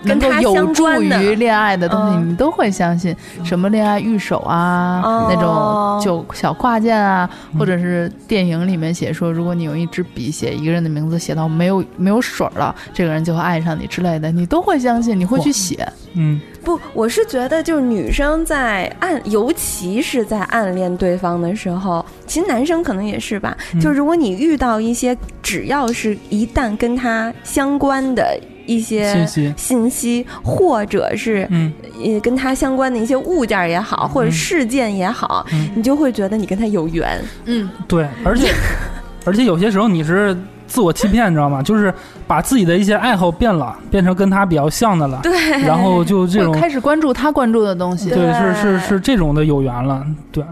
[0.02, 7.28] 能够他有助关于恋爱的东西，嗯你都会相信，什么恋爱御手啊，哦那种就小挂件啊，
[7.58, 15.86] 或者是电影里面写说，如果你用一支笔写一个人的名字，写到没有没有水了，这个人就会爱上你之类的，你都会相信，你会去写。
[16.14, 23.56] 嗯，不，我是觉得就是女生在暗，尤其是在暗恋对方的时候，其实男生可能也是吧。
[23.74, 31.72] 嗯就如果你遇到一些只要是一旦跟他相关的一些信息，信息，或者是嗯。
[32.02, 37.22] 呃跟他相关的一些物件也好，或者嗯事件也好，嗯，你就会觉得你跟他有缘。
[37.44, 38.50] 嗯，对，而且
[39.26, 40.34] 而且有些时候你是
[40.66, 41.62] 自我欺骗，你知道吗？
[41.62, 41.92] 就是
[42.26, 48.08] 把自己的一些爱好变了，变成跟他比较像的了，对，然后就这种开始关注他关注的东西。
[48.08, 50.02] 对对是是是这种的有缘了，
[50.32, 50.42] 对，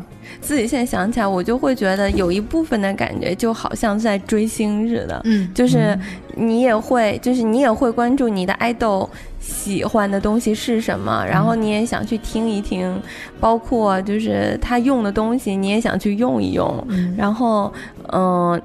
[0.40, 5.20] 自己现在想起来，我就会觉得有一部分的感觉就好像在追星似的。
[5.24, 5.98] 嗯，就是
[6.34, 9.08] 你也会，就是你也会关注你的爱豆
[9.40, 13.00] 喜欢的东西是什么，然后你也想去听一听，
[13.40, 16.84] 包括就是他用的东西，你也想去用一用。
[16.88, 17.72] 嗯然后，
[18.12, 18.60] 嗯、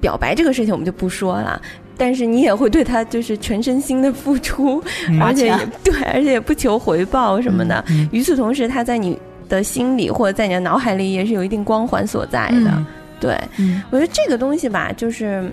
[0.00, 1.60] 表白这个事情我们就不说了。
[2.00, 7.84] 但是你也会对他就是全身心的付出，嗯而且也对，而且也不求回报什么的。
[7.88, 9.18] 嗯与此同时，他在你
[9.48, 12.70] 的心里或者在你的脑海里也是有一定光环所在的。
[12.70, 12.86] 嗯。
[13.20, 13.82] 对，嗯。
[13.90, 15.50] 我觉得这个东西吧，就是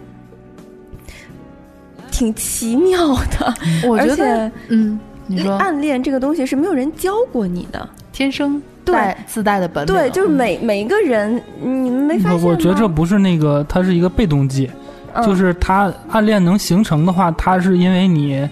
[2.12, 5.56] 挺奇妙的，而我觉得，且嗯，你说。
[5.56, 7.90] 暗恋这个东西是没有人教过你的。
[8.12, 8.96] 天生对。
[8.96, 12.46] 带自带的本领，对，就是每每一个人，你们没发现吗？
[12.46, 14.70] 我我觉得这不是那个，它是一个被动技，
[15.14, 15.26] 嗯。
[15.26, 18.48] 就是他暗恋能形成的话，他是因为你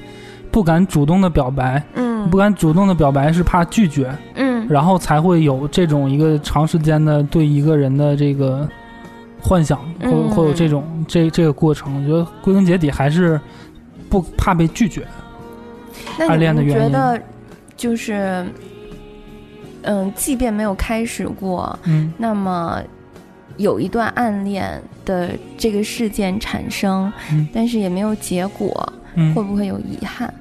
[0.51, 2.29] 不敢主动的表白，嗯。
[2.29, 8.67] 不敢主动的表白是怕拒绝，嗯然后才会有这种一个长时间的对一个人的这个
[9.41, 12.01] 幻想，会嗯会有这种这这个过程。
[12.01, 13.39] 我觉得归根结底还是
[14.09, 15.05] 不怕被拒绝。
[16.17, 17.21] 那暗恋的原因觉得
[17.75, 18.45] 就是，
[19.83, 22.81] 嗯，即便没有开始过，嗯那么
[23.57, 30.33] 有一段暗恋的这个事件产生，嗯但是也没有结果，嗯会不会有遗憾？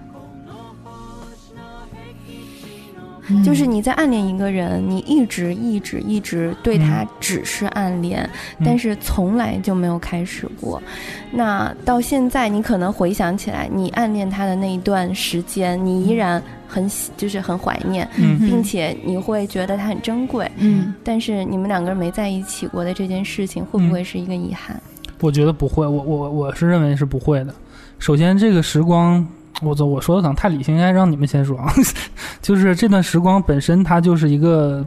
[3.33, 8.29] 嗯就是你在暗恋一个人，你一直一直一直对他只是暗恋，
[8.59, 10.83] 嗯但是从来就没有开始过。
[11.31, 20.51] 那到现在，你可能回想起来，你暗恋他的那一段时间，你依然很喜，就是很怀念，嗯并且你会觉得他很珍贵。
[20.59, 24.81] 嗯但是你们两个人没在一起过的这件事情，会不会是一个遗憾？
[25.21, 27.55] 我觉得不会，我我我是认为是不会的。
[27.99, 29.25] 首先，这个时光，
[29.63, 31.73] 我我说的可能太理性，应该让你们先说啊。
[32.43, 34.85] 就是这段时光本身，它就是一个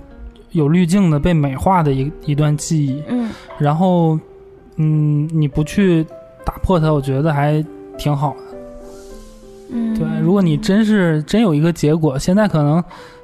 [0.52, 3.02] 有滤镜的、被美化的一一段记忆。
[3.08, 4.20] 嗯然后，
[4.76, 6.06] 嗯，你不去
[6.46, 7.66] 打破它，我觉得还
[7.98, 8.58] 挺好的。
[9.72, 12.84] 嗯，对，如果你真是真有一个结果，现在可能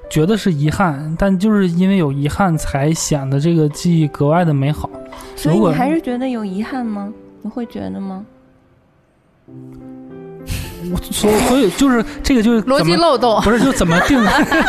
[0.10, 4.89] 觉得是遗憾，但就是因为有遗憾，才显得这个记忆格外的美好。
[5.36, 7.12] 所以你还是觉得有遗憾吗？
[7.41, 8.26] 你会觉得吗？
[10.92, 14.20] 我所所以就是这个就是逻辑漏洞，不是就怎么定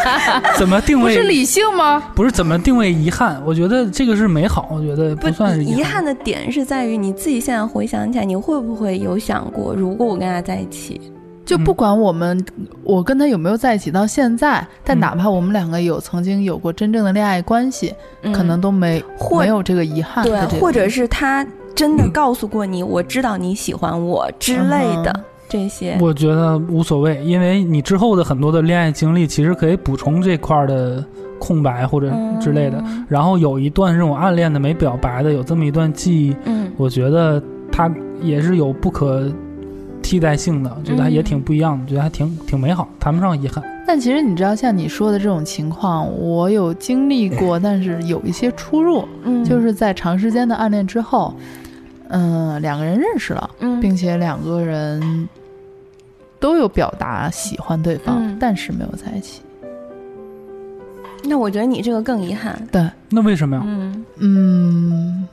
[0.56, 2.02] 怎么定位不是理性吗？
[2.14, 3.42] 不是怎么定位遗憾？
[3.44, 5.78] 我觉得这个是美好，我觉得不算是憾。
[5.78, 11.00] 遗憾的点是在于你自己现在回想起来，你会不会有想过，如果我跟他在一起，
[11.44, 12.44] 就不管我们
[12.84, 15.00] 我跟他有没有在一起到现在，但嗯。
[15.00, 17.92] 哪怕我们两个有曾经有过真正的恋爱关系，
[18.22, 18.32] 嗯。
[18.32, 19.02] 可能都没
[19.38, 21.44] 没有这个遗憾对的这，个或者是他
[21.74, 25.10] 真的告诉过你，我知道你喜欢我之类的。
[25.14, 25.98] 嗯这些。
[26.00, 31.04] 我觉得无所谓，因为你之后的很多的恋爱经历，其实可以补充这块儿的
[31.38, 32.78] 空白或者之类的。
[32.86, 37.92] 嗯然后有一段这种暗恋的没表白的，有这么一段记忆，嗯我觉得它
[38.22, 39.30] 也是有不可
[40.00, 43.62] 替代性的，觉得还也挺不一样的，觉得还挺挺美好，谈不上遗憾。
[43.86, 51.34] 但其实你知道，像你说的这种情况，我有经历过， 但是有一些出入，嗯，就是在长时间的暗恋之后，
[52.08, 55.28] 嗯、两个人认识了，嗯，并且两个人
[56.42, 58.36] 都有表达喜欢对方，嗯。
[58.38, 59.40] 但是没有在一起。
[61.24, 62.60] 那我觉得你这个更遗憾。
[62.72, 63.62] 对，那为什么呀？
[63.64, 64.04] 嗯。
[64.18, 65.28] 嗯，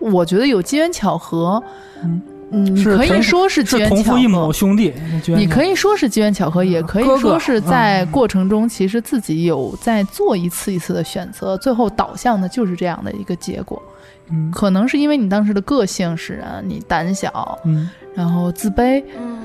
[0.00, 1.62] 我觉得有机缘巧合，
[2.02, 2.20] 嗯。
[2.50, 4.52] 嗯，你可以说是机是缘巧合同父异母。
[4.52, 4.92] 兄弟，
[5.26, 13.82] 你可以以说是机缘巧合，也可以说是在嗯过程中，其实自己有在做一次一次的选择，最后导向的就是这样的一个结果。
[14.30, 14.50] 嗯。
[14.52, 17.90] 可能是因为你当时的个性使然，你胆小，嗯。
[18.14, 19.35] 然后自卑，嗯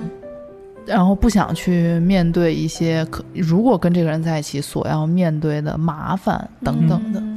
[0.85, 7.19] 然后不想去面对一些可如果跟这个人在一起所要面对的麻烦等等的。
[7.19, 7.27] 嗯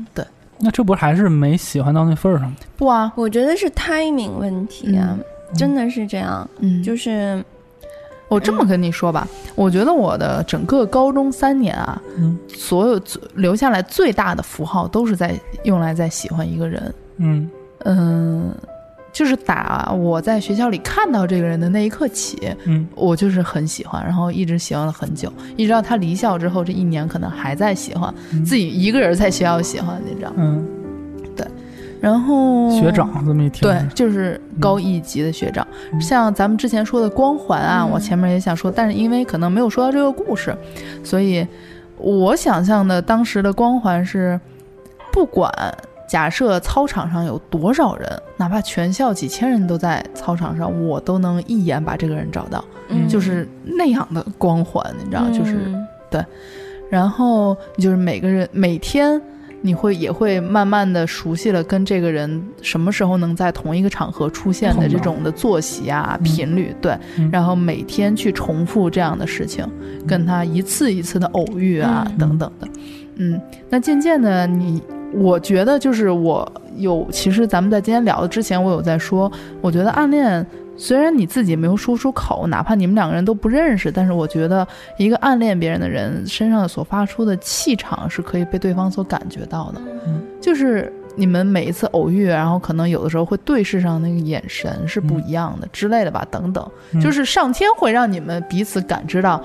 [0.57, 2.57] 那这不还是没喜欢到那份儿上吗？
[2.77, 5.19] 不啊，我觉得是 timing 问题啊，
[5.55, 6.49] 真的是这样。
[6.61, 7.45] 嗯，就是
[8.29, 13.01] 我这么跟你说吧，我觉得我的整个高中三年啊，嗯所有
[13.35, 16.95] 留下来最大的符号都是在用来在喜欢一个人。
[17.19, 18.55] 嗯嗯，
[19.15, 22.87] 就是打我在学校里看到这个人的那一刻起，嗯。
[22.97, 28.45] 我就是很喜欢，然后一直喜欢了很久，一直到他离校之后，这一年可能还在喜欢，嗯。
[28.45, 30.33] 自己一个人在学校喜欢，你知道。
[30.37, 30.67] 嗯，
[32.01, 35.67] 然后学长这么一听，对，就是高一级的学长。
[36.01, 37.91] 像咱们之前说的光环啊，嗯。
[37.91, 40.55] 我前面也想说，但是因为可能没有说到这个故事，
[41.05, 41.47] 所以
[41.97, 44.39] 我想象的当时的光环是，
[45.13, 45.51] 不管
[46.07, 53.09] 假设操场上有多少人，哪怕全校几千人都在操场上，我都能一眼把这个人找到，嗯。
[53.09, 55.57] 就是那样的光环，你知道，就是。
[55.67, 55.87] 嗯
[56.91, 59.21] 然后就是每个人每天
[59.63, 66.23] 你会也会慢慢的熟悉了跟这个人什么时候能在同一个场合出现的这种的作息啊、嗯。
[66.23, 67.29] 频率，对，嗯。
[67.33, 69.67] 然后每天去重复这样的事情，
[70.07, 72.19] 跟他一次一次的偶遇啊、嗯。
[72.19, 72.69] 等等的，
[73.17, 74.81] 嗯，那渐渐的你。
[75.15, 80.45] 我觉得就是我有，其实咱们在今天聊的之前，我有在说，我觉得暗恋
[80.77, 84.67] 虽然你自己没有说出口，哪怕你们两个人都不认识，但是我觉得
[84.99, 89.81] 一个暗恋别人的人身上所发出的气场是可以被对方所感觉到的。
[90.07, 99.41] 嗯就是你们每一次偶遇，然后可能有的时候会对视上那个眼神是不一样的、之类的吧，等等，嗯就是上天会让你们彼此感知到。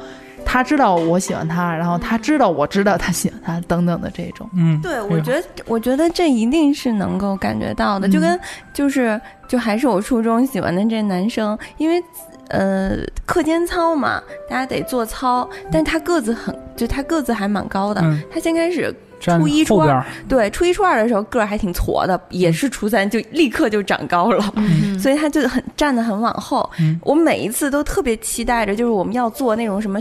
[0.45, 4.49] 他知道我喜欢他，然后他知道我知道他喜欢他，等等的这种。
[4.55, 8.39] 嗯，对，我觉得，我觉得这一定是能够感觉到的，就嗯跟
[8.73, 12.03] 就是就还是我初中喜欢的这男生，因为
[12.49, 24.97] 呃课间操嘛，大家得做操，但他个子很，就他个子还蛮高的，嗯，他先开始初一初二对初一初二的时候个儿还挺矬的，也是初三就立刻就长高了，嗯。
[24.97, 26.67] 所以他就很站得很往后。
[26.79, 26.99] 嗯。
[27.03, 29.99] 我每一次都特别期待着，就是我们要做那种什么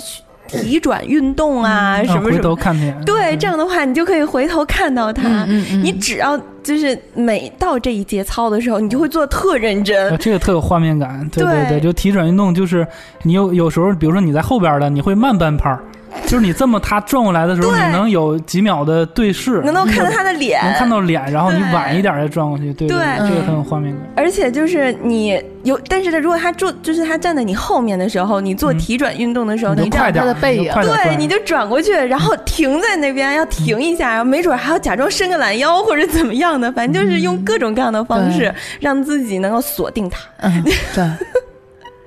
[0.48, 2.42] 体转运动啊，什么什么。
[2.42, 5.44] 头看脸，对，这样的话你就可以回头看到他。
[5.82, 10.16] 你只要就是每到这一节操的时候，你就会做得特认真呃。
[10.16, 12.86] 这个特有画面感，对对对就体转运动，就是
[13.22, 15.80] 你有有时候，比如说你在后边的，你会慢半拍儿，
[16.26, 24.02] 就是你这么他转过来的时候，你能有几秒的对视，能够看到他的脸，能看到脸，然后你晚一点再转过去，对对这个很有画面感。
[24.16, 28.78] 而且就是你有，但是他，如果他坐，就是他站在你后面的时候，你做嗯。
[28.78, 40.20] 体转运动的时候，你你就快点，他的背影对，你就转过去，然后停在那边，要停一下，然后没准还要假装伸个懒腰或者怎么样的，反正就是用各种各样的方式让自己能够锁定他。
[40.38, 40.62] 嗯，
[40.94, 41.04] 对。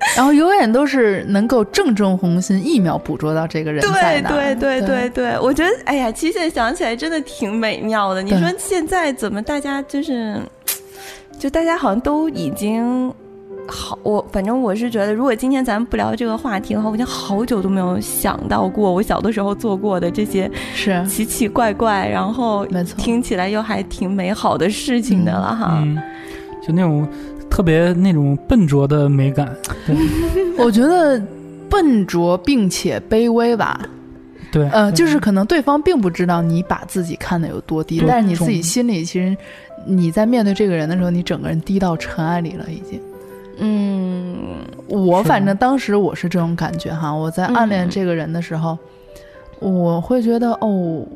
[0.16, 4.28] 然后永远都是能够正中红心，一秒捕捉到这个人在哪。
[4.30, 8.22] 对对对对对对，我觉得哎呀，其实现在想起来真的挺美妙的。
[8.22, 10.40] 你说现在怎么大家就是，
[11.38, 13.12] 就大家好像都已经。
[13.68, 25.78] 好，我反正我是觉得，如果今天咱们不聊这个话题的话，我已经好久都没有想到过我小的时候做过的这些是奇奇怪怪，然后听起来又还挺美好的事情的了哈。
[25.80, 25.96] 嗯，
[26.60, 27.08] 就那种
[27.52, 29.54] 特别那种笨拙的美感，
[29.86, 29.94] 对。
[30.56, 31.20] 我觉得
[31.68, 33.78] 笨拙并且卑微吧。
[34.50, 39.36] 对，呃，就是可能对方并不知道你把自己看得有多低，但是你自己心里其实
[39.84, 42.98] 你在面对这个人的时候，你整个人低到尘埃里了，已经。
[43.58, 44.34] 嗯
[44.88, 47.90] 我反正当时我是这种感觉哈，我在暗恋嗯。
[47.90, 48.78] 这个人的时候，
[49.58, 51.06] 我会觉得哦，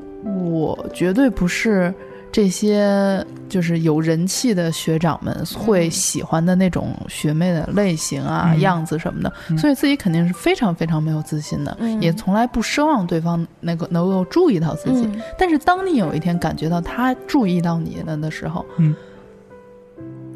[0.45, 1.93] 我绝对不是
[2.37, 8.61] 这些就是有人气的学长们会喜欢的那种学妹的类型啊、嗯。
[8.61, 9.57] 样子什么的，嗯。
[9.57, 12.03] 所以自己肯定是非常非常没有自信的，嗯。
[12.03, 15.07] 也从来不奢望对方能够能够注意到自己。
[15.07, 15.19] 嗯。
[15.39, 18.95] 但是当你有一天感觉到他注意到你了的时候，嗯，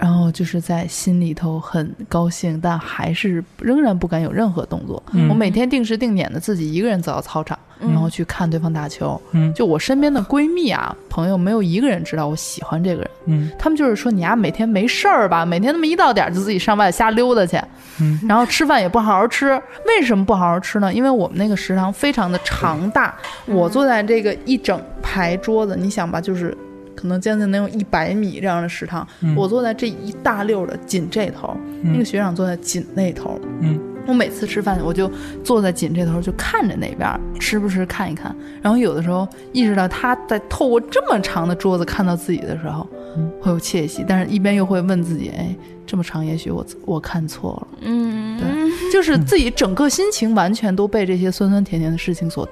[0.01, 5.03] 然后就是在心里头很高兴，但还是仍然不敢有任何动作。
[5.13, 9.21] 嗯我每天定时定点的自己一个人走到操场，嗯然后去看对方打球。
[9.33, 13.11] 嗯就我身边的闺蜜啊、朋友，没有一个人知道我喜欢这个人。
[13.27, 17.61] 嗯他们就是说你呀、每天没事儿吧，每天那么一到点儿就自己上外瞎溜达去，
[18.01, 19.61] 嗯然后吃饭也不好好吃。
[19.87, 20.93] 为什么不好好吃呢？
[20.95, 23.15] 因为我们那个食堂非常的长大，
[23.47, 26.57] 我坐在这个一整排桌子，你想吧，就是
[27.01, 33.41] 可能将近能有一百米这样的食堂，嗯我坐在这一大溜儿的紧这头，那个学长坐在紧那头。
[33.61, 35.09] 嗯我每次吃饭，我就
[35.45, 38.35] 坐在紧这头，就看着那边儿吃不时看一看。
[38.61, 42.87] 然后有的时候意识到他在透过这么长的桌子看到自己的时候，
[43.17, 45.55] 嗯会有窃喜，但是一边又会问自己：哎，
[45.87, 47.79] 这么长，也许我我看错了。
[47.83, 52.49] 嗯，对就是自己整个心情完全都被这些酸酸甜甜的事情所，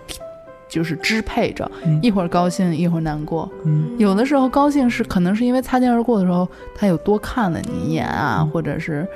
[0.69, 3.51] 就是支配着，嗯一会儿高兴，一会儿难过。
[3.65, 9.07] 嗯有的时候高兴是可能是因为擦肩而过的时候，他有多看了你一眼啊，嗯或者是，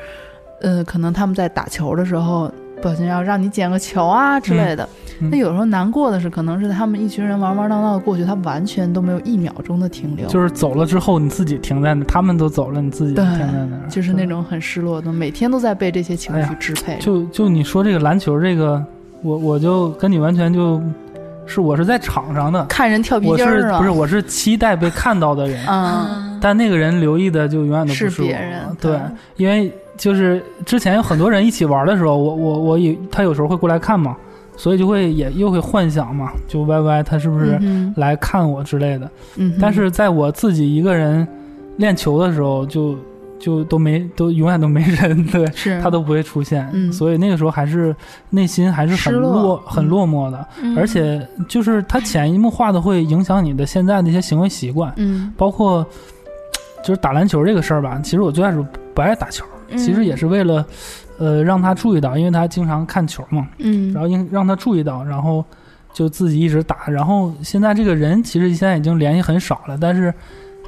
[0.61, 2.51] 呃，可能他们在打球的时候
[2.81, 4.83] 不小心要让你捡个球啊之类的。
[4.85, 16.99] 嗯那有时候难过的是，可能是他们一群人玩玩闹闹的过去，他完全都没有一秒钟的停留，就是走了之后你自己停在那，他们都走了，你自己停在那儿，就是那种很失落的，每天都在被这些情绪支配。
[16.99, 18.85] 就就你说这个篮球这个，
[19.23, 20.83] 我我就跟你完全就
[21.47, 26.39] 是我是在场上的，看人跳皮我筋儿啊，是不是我是期待被看到的人，啊？
[26.41, 29.01] 但那个人留意的就永远都不我是别人对对，
[29.37, 34.17] 因为就是之前有很多人一起玩的时候，我我我有他有时候会过来看嘛，
[34.57, 37.61] 所以就会也又会幻想嘛，就 Y Y 他是不是
[37.97, 39.09] 来看我之类的。
[39.37, 41.27] 嗯，但是在我自己一个人
[41.77, 42.97] 练球的时候，就
[43.43, 45.81] 就都没都永远都没人，对 是。
[45.83, 46.93] 他都不会出现，嗯。
[46.93, 47.95] 所以那个时候还是
[48.31, 49.43] 内心还是很落。
[49.43, 50.79] 落很嗯落寞的，嗯。
[50.79, 55.33] 而且就是他潜移默化的会影响你的现在的一些行为习惯，嗯。
[55.37, 55.85] 包括
[56.85, 58.01] 就是打篮球这个事儿吧。
[58.05, 58.65] 其实我最开始
[58.95, 59.77] 不爱打球，嗯。
[59.77, 60.65] 其实也是为了
[61.19, 65.45] 呃让他注意到，因为他经常看球嘛，嗯，然后应让他注意到，然后
[65.93, 66.87] 就自己一直打。
[66.87, 70.15] 然后现在这个人其实现在已经联系很少了，但是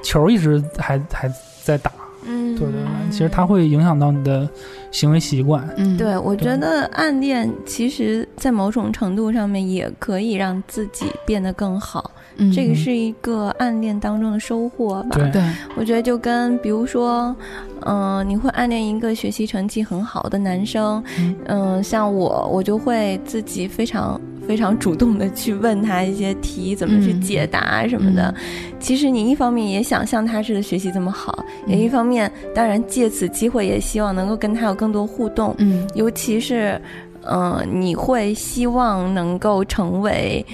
[0.02, 1.30] 球一直还还
[1.62, 1.92] 在打。
[2.26, 4.48] 嗯，对对对，其实它会影响到你的
[4.94, 5.68] 行为习惯。
[5.76, 5.96] 嗯。
[5.96, 12.50] 对，我觉得暗恋其实，在某种程度上面也可以让自己变得更好，嗯。
[12.52, 15.16] 这个是一个暗恋当中的收获吧。
[15.18, 15.30] 对。
[15.32, 15.42] 对，
[15.76, 17.34] 我觉得就跟比如说，
[17.80, 21.36] 嗯、你会暗恋一个学习成绩很好的男生，嗯。
[21.46, 28.32] 嗯、像我，我就会自己非常非常主动的去问他一些题，怎么去嗯解答什么的。
[28.78, 36.80] 其实你一方面也想像他似的学习这么好，也一方面当然借此机会也希望能够跟他有更多互动，嗯尤其是，
[37.22, 40.44] 嗯、你会希望能够成为。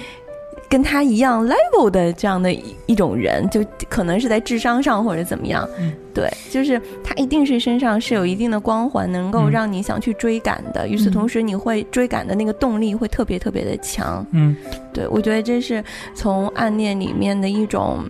[0.69, 10.87] 跟他一样 level 的这样的一一种人，就可能是在智商上或者怎么样，嗯对，就是他一定是身上是有一定的光环，能够嗯让你想去追赶的。
[10.87, 14.25] 与此嗯同时，你会追赶的那个动力会特别特别的强。
[14.31, 14.55] 嗯，
[14.93, 15.83] 对我觉得这是
[16.15, 18.05] 从暗恋里面的一种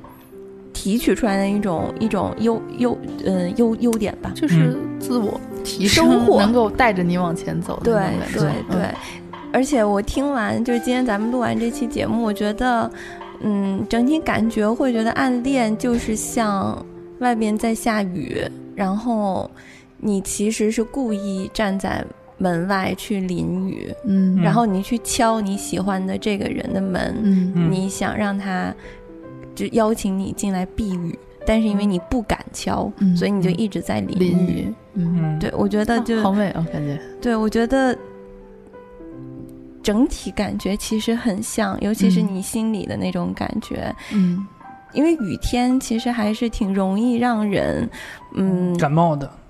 [0.71, 2.95] 提取出来的一种一种优优
[3.25, 4.31] 嗯优优点吧。
[4.35, 6.39] 就是自我提收升，获。
[6.39, 8.39] 能够带着你往前走的对那种感觉。
[8.39, 8.81] 对嗯。
[8.81, 8.95] 对，
[9.53, 12.91] 而且我听完就是今天咱们录完这期节目，我觉得，
[13.41, 16.85] 嗯，整体感觉会觉得暗恋就是像
[17.19, 18.41] 外面在下雨，
[18.75, 19.49] 然后
[19.97, 22.03] 你其实是故意站在
[22.37, 27.51] 门外去淋雨，嗯，然后你去敲你喜欢的这个人的门，嗯。
[27.55, 27.71] 嗯。
[27.71, 28.73] 你想让他
[29.53, 36.99] 就邀请你进来避雨，但是因为你不敢敲，嗯所以你就一直在淋淋雨，嗯，嗯，对，我觉得就、好美啊，感觉。
[37.21, 37.97] 对，我觉得
[39.83, 42.27] 整体感觉其实很像，尤其是嗯。
[42.35, 43.93] 你心里的那种感觉。
[44.13, 44.45] 嗯，
[44.93, 47.89] 因为雨天其实还是挺容易让人，
[48.35, 49.31] 嗯，感冒的，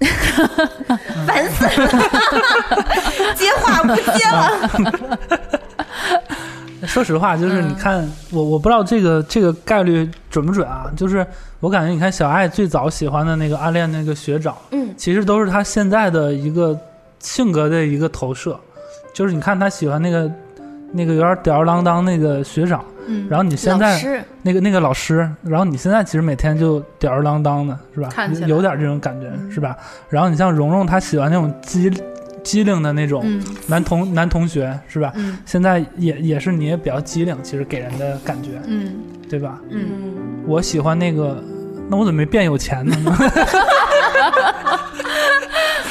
[1.27, 1.89] 烦死了，
[3.35, 5.59] 接话不接了。
[6.87, 10.91] 说实话，就是你嗯看，我我不知道这个这个概率准不准啊。
[10.95, 11.25] 就是
[11.59, 16.77] 我感觉，你看小爱最早喜欢的那个暗恋那个学长，嗯其实都是他现在的一个
[17.19, 18.59] 性格的一个投射。
[19.13, 20.31] 就是你看他喜欢那个
[20.91, 28.09] 那个有点吊儿郎当那个学长，嗯然后你现在，那个那个老师，然后你现在其实每天就吊儿郎当的，是吧？
[28.47, 29.75] 有点这种感觉，嗯是吧？
[30.09, 31.89] 然后你像蓉蓉，她喜欢那种机
[32.43, 35.11] 机灵的那种嗯男同、男同学，是吧？
[35.15, 38.93] 嗯现在也也是你也比较机灵，其实给人的感觉，嗯
[39.29, 39.59] 对吧？
[39.69, 41.41] 嗯，嗯，我喜欢那个，
[41.89, 42.95] 那我怎么没变有钱呢？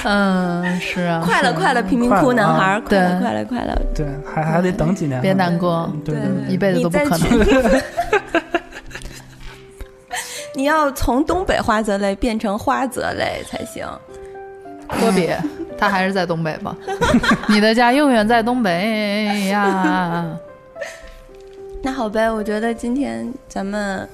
[0.05, 5.21] 嗯，是啊， 快了是啊快乐，贫民窟男孩儿，快乐快乐快乐，对，还还得等几年。
[5.21, 7.29] 别难过，对对对一辈子都不可能。
[10.55, 13.87] 你要从东北花泽类变成花泽类才行。
[14.91, 15.39] 可别，
[15.79, 16.77] 他还是在东北吧？
[17.49, 20.27] 你的家永远在东北呀。
[21.83, 24.07] 那好呗，我觉得今天咱们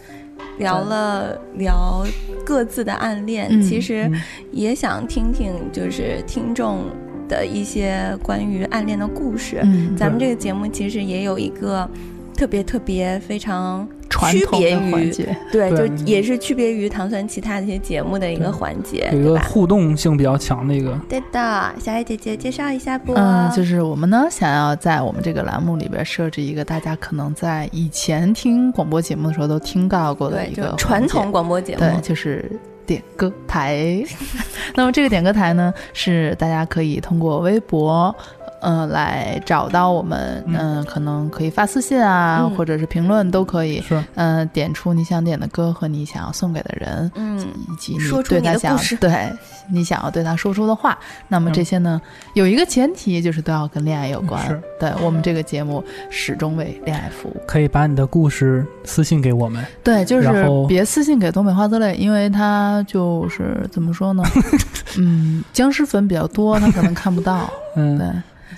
[0.59, 2.07] 聊了聊
[2.45, 4.21] 各自的暗恋，嗯其实嗯
[4.53, 6.85] 也想听听就是听众
[7.29, 9.61] 的一些关于暗恋的故事。
[9.65, 11.89] 嗯，咱们这个节目其实也有一个
[12.37, 19.45] 特别特别非常传统的区别于环节，对，对就也是区别于糖酸其他的一些节目的一个环节，有一个对吧？
[19.49, 23.15] 互动性比较强的一个，对的，小爱姐姐介绍一下不？
[23.15, 31.81] 嗯，就是我们呢想要在我们这个栏目里边设置一个大家可能在以前听广播节目的时候都听到过的一个传统广播节目。
[31.81, 32.51] 对，就是
[32.87, 34.05] 点歌台。
[34.77, 38.15] 那么这个点歌台呢，是大家可以通过微博。
[38.61, 43.81] 嗯、来找到我们，嗯、可能可以发私信啊，嗯或者是评论都可以。
[43.83, 49.31] 是嗯、点出你想点的歌和你想要送给的人，嗯，以及你对他想 对
[49.71, 50.99] 你想要对他说出的话。
[51.29, 52.01] 那么这些呢，
[52.35, 54.47] 有一个前提就是都要跟恋爱有关。
[54.47, 57.37] 是对我们这个节目始终为恋爱服务。
[57.47, 59.65] 可以把你的故事私信给我们。
[59.83, 60.29] 对，就是
[60.69, 64.23] 别私信给东北花泽类，因为他就是怎么说呢？
[64.99, 67.51] 嗯，僵尸粉比较多，他可能看不到。
[67.77, 68.07] 嗯，对，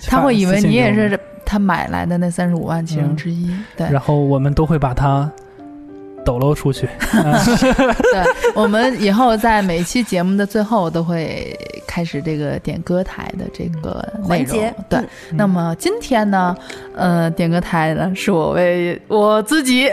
[0.07, 3.49] 他会以为你也是他买来的那三十五万其中之一。
[3.75, 5.31] 对，然后我们都会把它
[6.25, 6.87] 抖搂出去。
[7.11, 8.23] 对，
[8.55, 14.73] 我们以后在每一期节目的最后都会开始这个点歌台的这个环节。
[14.87, 16.55] 对，嗯那么今天呢，
[16.95, 19.89] 呃，点歌台呢是我为我自己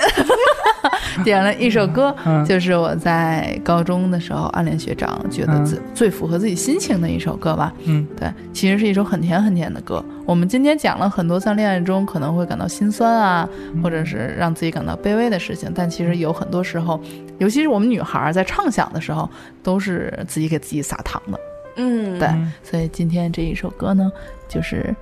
[1.24, 7.72] 点了一首歌，嗯，就是我在高中的时候暗恋学长，觉得最、最符合自己心情的一首歌吧。
[7.84, 10.04] 嗯，对，其实是一首很甜很甜的歌。
[10.26, 13.48] 我们今天讲了很多在恋爱中可能会感到心酸啊，
[13.80, 17.00] 或者是让自己感到卑微的事情，但其实有很多时候，
[17.38, 19.30] 尤其是我们女孩儿在畅想的时候，
[19.62, 21.38] 都是自己给自己撒糖的。
[21.76, 24.10] 嗯，对嗯所以今天这一首歌呢，
[24.48, 24.92] 就是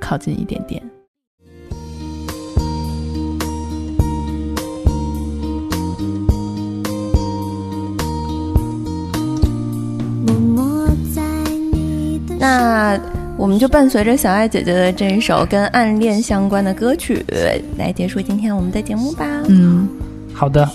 [0.00, 0.82] 靠近一点点。
[10.26, 11.22] 默默在
[11.72, 17.24] 你的那我们就伴随着小爱姐姐的这一首跟暗恋相关的歌曲
[17.76, 19.26] 来结束今天我们的节目吧。
[19.46, 19.86] 嗯，
[20.32, 20.68] 好的，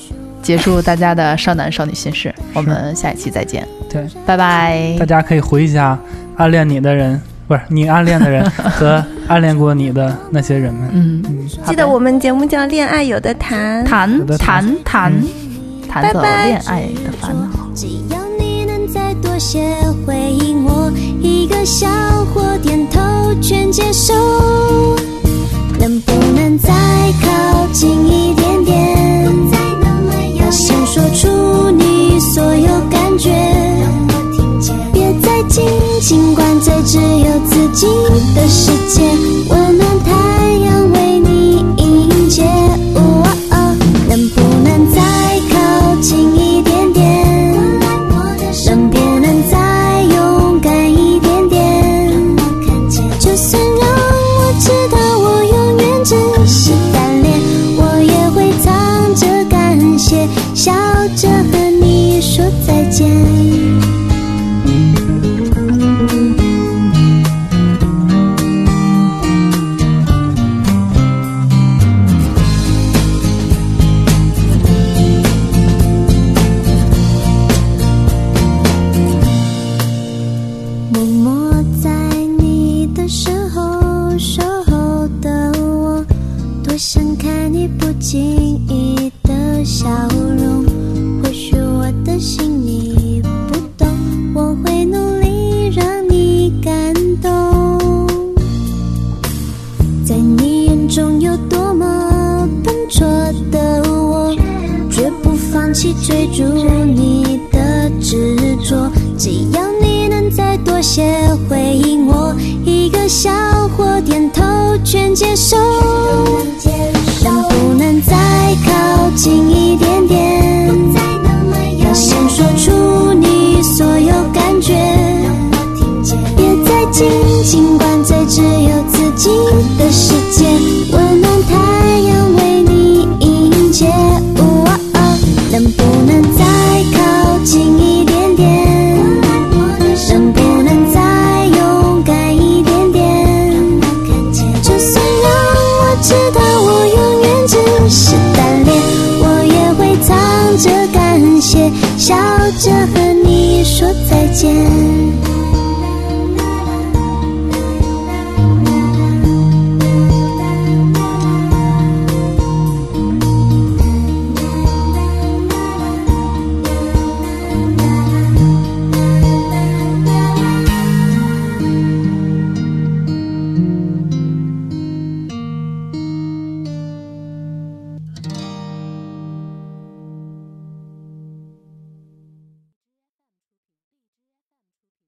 [0.44, 4.96] 结束大家的少男少女心事，我们下一期再见，对，拜拜。
[5.00, 5.06] 大。
[5.06, 5.98] 家可以回忆一下
[6.38, 10.90] 暗恋你的人，不是你暗恋的人 和暗恋过你的那些人们。
[10.94, 14.76] 嗯，嗯，记得我们节目叫《恋爱有的谈》，谈谈。
[14.86, 15.14] 谈
[15.90, 17.50] 谈走恋爱的烦恼。
[19.42, 19.60] 些
[20.06, 21.88] 回应我，一个笑
[22.32, 23.00] 或点头
[23.42, 24.14] 全接受。
[25.80, 26.70] 能不能再
[27.24, 29.50] 靠近一点点？
[30.40, 33.32] 大声说出你所有感觉，
[34.94, 35.66] 别再近，
[36.02, 37.40] 尽管这只有